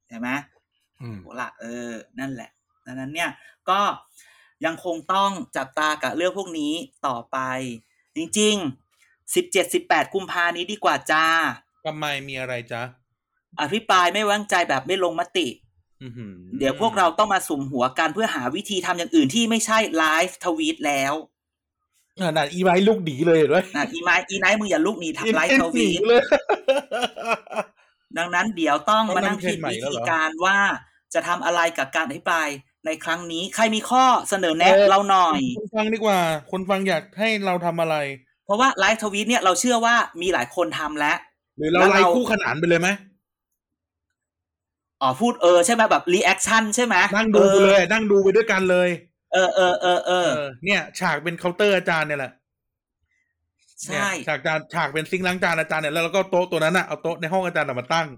[0.08, 0.28] ใช่ไหม
[1.02, 2.50] อืมโหละเออ นั่นแหละ
[2.86, 3.30] ดังนั้นเนี่ย
[3.70, 3.80] ก็
[4.64, 6.72] ยังคงต้องจับตากับเรื่องพวกนี้
[7.06, 7.38] ต่อไป
[8.16, 11.24] จริงๆสิบเจ็ดสิบแปดกุมภานี้ดีกว่าจ้า
[11.86, 12.82] ทำไมมีอะไรจ๊ะ
[13.60, 15.63] อภิปรายไม่ไว้วางใจแบบไม่ลงมติอื้อหือ
[16.58, 21.14] เดี๋ยวพวกเราต้องมาสุ่มหัวกันเพื่อหาวิธีทำอย่างอื่นที่ไม่ใช่ไลฟ์ทวีตแล้ว
[22.20, 26.22] ขนาดอีไว้ลูกดีเลยเห็นไหมนะอีไม้อีไนท์มึงอย่าลุกหนีทับ live tweet เลย
[28.18, 30.58] ดังนั้นเดี๋ยวต้องต้องมานั่งนำเทรนด์แล้วเหรอ คิดใหม่วิธีการว่า
[31.14, 32.48] จะทำอะไรกับการอภิปราย
[32.86, 36.20] ในครั้งนี้ ใครมีข้อเสนอแนะเราหน่อยคนฟังดีกว่า
[36.52, 37.96] คนฟังอยากให้เราทำอะไร
[38.44, 41.16] เพราะว่า live tweet เนี่ยเราเชื่อว่ามีหลายคนทำแล้ว
[41.58, 42.88] หรือเราแล้วไล่เราคู่ขนานไปเลยไหม
[45.02, 48.88] อ๋อพูดเออใช่ไหมแบบ reaction ใช่ไหมนั่งดูไปเลยนั่งดูไปด้วยกันเลย
[49.32, 52.32] เออเออเออเออเออเนี่ย ฉากเป็นเคาน์เตอร์อาจารย์เนี่ยแหละ
[53.82, 58.08] ใช่เนี่ยฉากจานฉากเป็นซิงค์ล้างจานอาจารย์เนี่ยแล้วเราก็โต๊ะตัวนั้นอะเอาโต๊ะในห้องอาจารย์น่ะมาตั้ง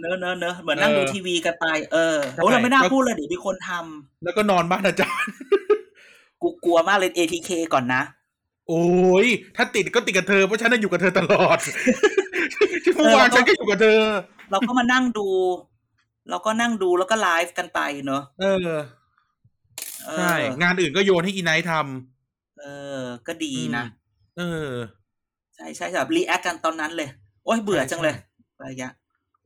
[0.00, 5.30] เนอะเนอะเนอะเหมือนนั่งเออดูทีวีกันไปเออใช่โอ้เราไม่น่าก็พูดเลยเดี๋ยวมีคนทำแล้วก็นอนบ้านอาจารย์
[6.42, 8.02] กูกลัวมากเลย ATK ก่อนนะ
[8.68, 8.84] โอ้
[9.24, 9.26] ย
[9.56, 11.58] ถ้าติดก็ติดกับเธอ เพราะฉันน่ะอยู่กับเธอตลอด
[12.94, 14.00] เมื่อวานฉันก็อยู่กับเธอ
[14.50, 15.26] เราก็มานั่งดู
[16.30, 18.74] เราก็นั่งดูแล้วก็ไลฟ์กันไปเนอะเออ
[20.06, 21.72] เออใช่งานอื่นก็โยนให้อีไนท์
[22.60, 22.64] เอ
[23.00, 23.84] อ ก็ดีนะ
[24.38, 24.70] เออ
[25.54, 27.08] ใช่ใช่แบบ react กันตอนนั้นเลย
[27.44, 28.14] โอ้ยเบื่อจังเลย
[28.56, 28.94] อะไรอย่างเงี้ย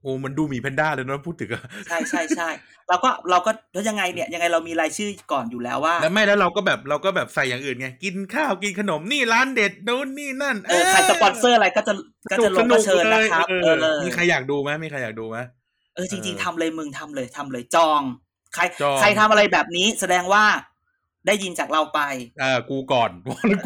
[0.03, 2.49] โอ้มันดูหมีแพนด้าเลยเนอะพูดถึงอะใช่ใช่ใช่
[2.89, 11.93] เราก็เราก็แล้วยังไงเนี่ยยังไงเรามีรายชื่อก่อนอยู่แล้วว่า แล้วไม่แล้วเราก็แบบเราก็แบบใส่อย่างอื่นไง กินข้าวกินขนมนี่ร้านเด็ดนู้นนี่นั่น เออใครสปอนเซอร์อะไรก็จะ
[12.31, 18.01] ก็จะลงก็เชิญนะครับเอเอออเออมีใครอยากดูไหมมีใครอยากดูไหมเออจริงเออๆทำเลยมึงทำเลยทำเลยจอง
[18.55, 20.45] ใครจองใครทำอะไรแบบนี้ แสดงว่า
[21.27, 22.01] ได้ยินจากเราไป
[22.41, 23.11] เออกูก่อน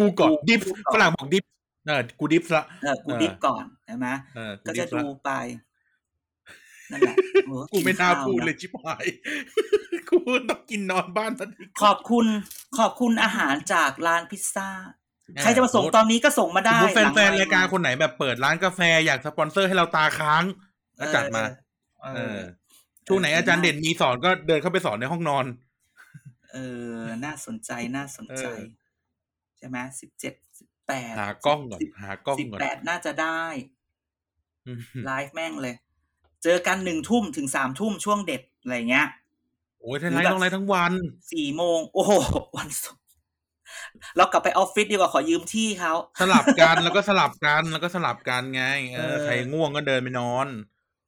[0.01, 1.45] กูก่อนกูดิฟกูก่อนฝรั่งบอกดิฟ
[1.87, 4.07] เออกูดิฟละเออกูเออดิฟก่อนใช่ไหม
[4.37, 5.31] เออก็ดิจะฟละดูไป
[6.91, 7.17] นั่นแหละ
[7.47, 9.07] เออกูไม่น่าข้วพูดนะเลยชิบหาย
[10.11, 10.19] กู
[10.49, 12.27] ต้องกินนอนบ้านทันทีขอบคุณ
[12.79, 14.69] ขอบคุณอาหารจากร้านพิซซ่า
[15.43, 20.45] ใครจะมาส่งโอ้ตอนนี้ก็ส่งมาสมได้มติแฟนหลังๆรายการคนไหนแบบเปิดร้านกาแฟอยากสปอนเซอร์ให้เราตาค้าง
[20.99, 21.43] ก็จัดมา
[22.03, 22.39] เอเอออ
[23.07, 25.45] ช่วงไหนอาจารย์เด่นมีสอนก็เดินเข้าไปสอนในห้องนอน
[26.53, 26.57] เอ
[26.97, 28.61] อ น่าสนใจน่าสนใจเออ
[29.59, 33.43] ใช่ไหมสิบเจ็ดสิบแปดหากล้องก่อนหากล้องสิบก่อนแปดน่าจะได้
[34.67, 35.75] อืมไลฟ์แม่งเลย
[36.43, 39.07] เจอกันหนึ่งทุ่มถึงสามทุ่มช่วงเด็ดอะไรเงี้ย
[39.81, 40.93] โอ้ยท่านไลฟ์ต้องไลฟ์ทั้งวัน
[41.33, 42.13] สี่โมง โอ้โห
[42.59, 43.03] วันศุกร์
[44.17, 50.49] เรากลับไปออฟฟิศดีกว่าขอยืมที่เขาสลับกันแล้วก็สลับกันแล้วก็สลับกันไง เออเออใครง่วงก็เดินไปนอน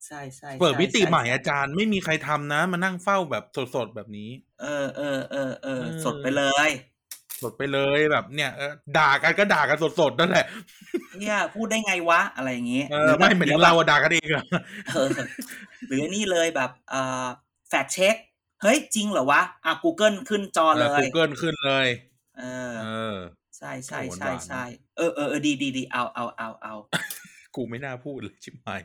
[0.06, 3.44] ใช่ใช่เปิดมิติช่ใหม่ช่อาจารย์ไม่มีใครทำนะ มานั่งเฝ้าแบบ
[3.74, 4.30] สดๆแบบนี้
[4.62, 6.70] เออเออเออเออเออสดไปเลย
[7.42, 10.46] สดไปเลยแบบเนี่ยเออด่ากันก็ด่ากันสดๆนั่นแหละ
[11.20, 14.44] เนี่ยพูดได้ไงวะอะไรอย่างงี้เออไม่เหมือนเราอะด่ากันเองอะ
[14.94, 15.08] เออ
[15.88, 17.26] หรือนี่เลยแบบเอ่อ
[17.68, 18.16] แฟกเช็ค
[18.62, 21.88] เฮ้ยจริงเหรอวะอะ Google ขึ้นจอเลยกูเกิลขึ้นเลย
[22.38, 23.16] เออเออ
[23.56, 24.64] ใช่ใช่โหใช่หวานๆใช่
[24.96, 26.74] เออเออเออดีดีดีเอาเอาเอาเอา
[27.56, 28.80] กูไม่น่าพูดเลยชิบหาย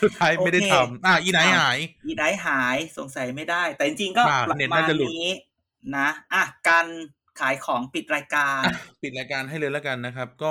[0.00, 5.30] สุดท้ายไม่ได้โอเคทำอะอีไหนหาย อีไดหายสงสัยไม่ได้ แต่จริงๆก็อ่าประเน็ตมาน่าณจะหลุดนี้
[5.96, 6.86] นะอะการ
[7.40, 8.72] ขายของปิดรายการอะ
[9.02, 10.50] ปิดรายการให้เลยแล้วกันนะครับ ก็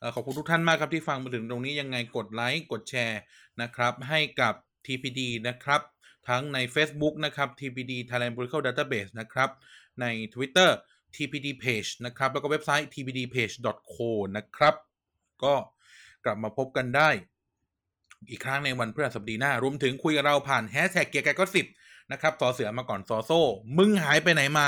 [0.00, 3.20] เอ่อขอบคุณทุกท่านมากครับที่ฟังมาถึงตรงนี้ยังไงกดไลค์กดแชร์
[3.62, 4.54] นะครับ ให้กับ
[4.86, 5.80] TPD นะครับ
[6.28, 9.50] ทั้งใน Facebook นะครับ TPD Thailand Political Database นะครับ
[10.00, 10.70] ใน Twitter
[11.16, 14.00] TPD Page นะครับ แล้วก็เว็บไซต์ tpdpage.co
[14.36, 14.74] นะครับ
[15.44, 15.54] ก็
[16.24, 17.10] กลับมาพบกันได้
[18.30, 21.66] อีกครั้งในวันพฤหัสบดีหน้ารวมถึงคุยกับเราผ่านแฮชแท็กเกียร์กายก็สิบ
[22.12, 23.40] นะครับต่อเสือมาก่อนซอโซ่
[23.78, 24.66] มึงหายไปไหนมา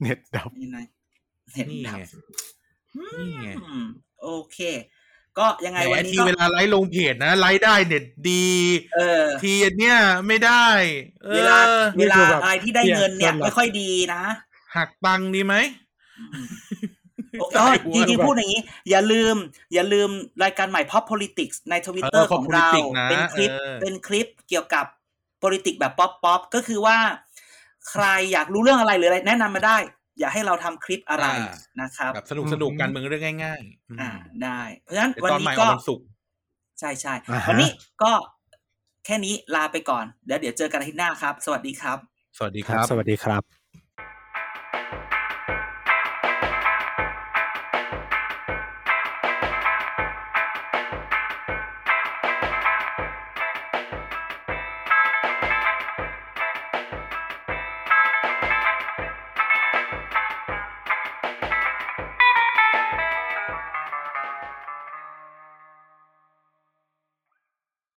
[0.00, 0.78] เน็ตดับนี่ไง
[1.54, 2.04] เห็นนี่ดับไง
[3.18, 3.86] นี่ไงอืม
[4.22, 4.58] โอเค
[5.38, 8.46] ก็ยังไงแหมวันนี้ทีก็เวลาไลฟ์ลงเพจนะไลฟ์ได้เน็ตดี
[8.94, 10.66] เออทีอันเนี้ยไม่ได้
[11.26, 11.56] ออเวลา
[11.98, 14.22] นี่เวลาคือแบบอะไรที่ได้เงินเนี่ยเปลี่ยนไม่ค่อยดีนะ
[14.76, 15.54] หักตังค์ดีไหม
[16.18, 16.93] โอ้ใช่
[17.34, 19.36] จริงว่าๆพูดอย่างนี้ อย่าลืม
[19.74, 20.08] อย่าลืม
[20.44, 24.86] รายการใหม่ Pop Politics ในทวิตเตอร์เออ Pop ของเรา Politics นะเป็นคลิปเออเป็นคลิปเกี่ยวกับ
[25.42, 26.98] politics แบบป๊อปป๊อปก็คือว่า
[27.90, 29.76] ใครอยากรู้เรื่องอะไรหรืออะไร แนะนำมาได้
[30.18, 34.10] อย่าให้เราทำคลิปอะไรอ่านะครับแบบสนุกสนุกการเมืองเรื่องง่าย ๆอืมอ่า
[34.42, 36.04] ได้ เพราะฉะนั้นเดี๋ยววันตอนนี้ใหม่ก็วันศุกร์
[36.80, 37.70] ใช่ใช่อ่าฮะวันนี้
[38.02, 38.12] ก็
[39.04, 41.98] แค่นี้ลาไปก่อน เดี๋ยวเดี๋ยวเจอกันอาทิตย์หน้าครับ สวัสดีครับ
[42.38, 43.42] สวัสดีคครัรับบสวัสดีครับ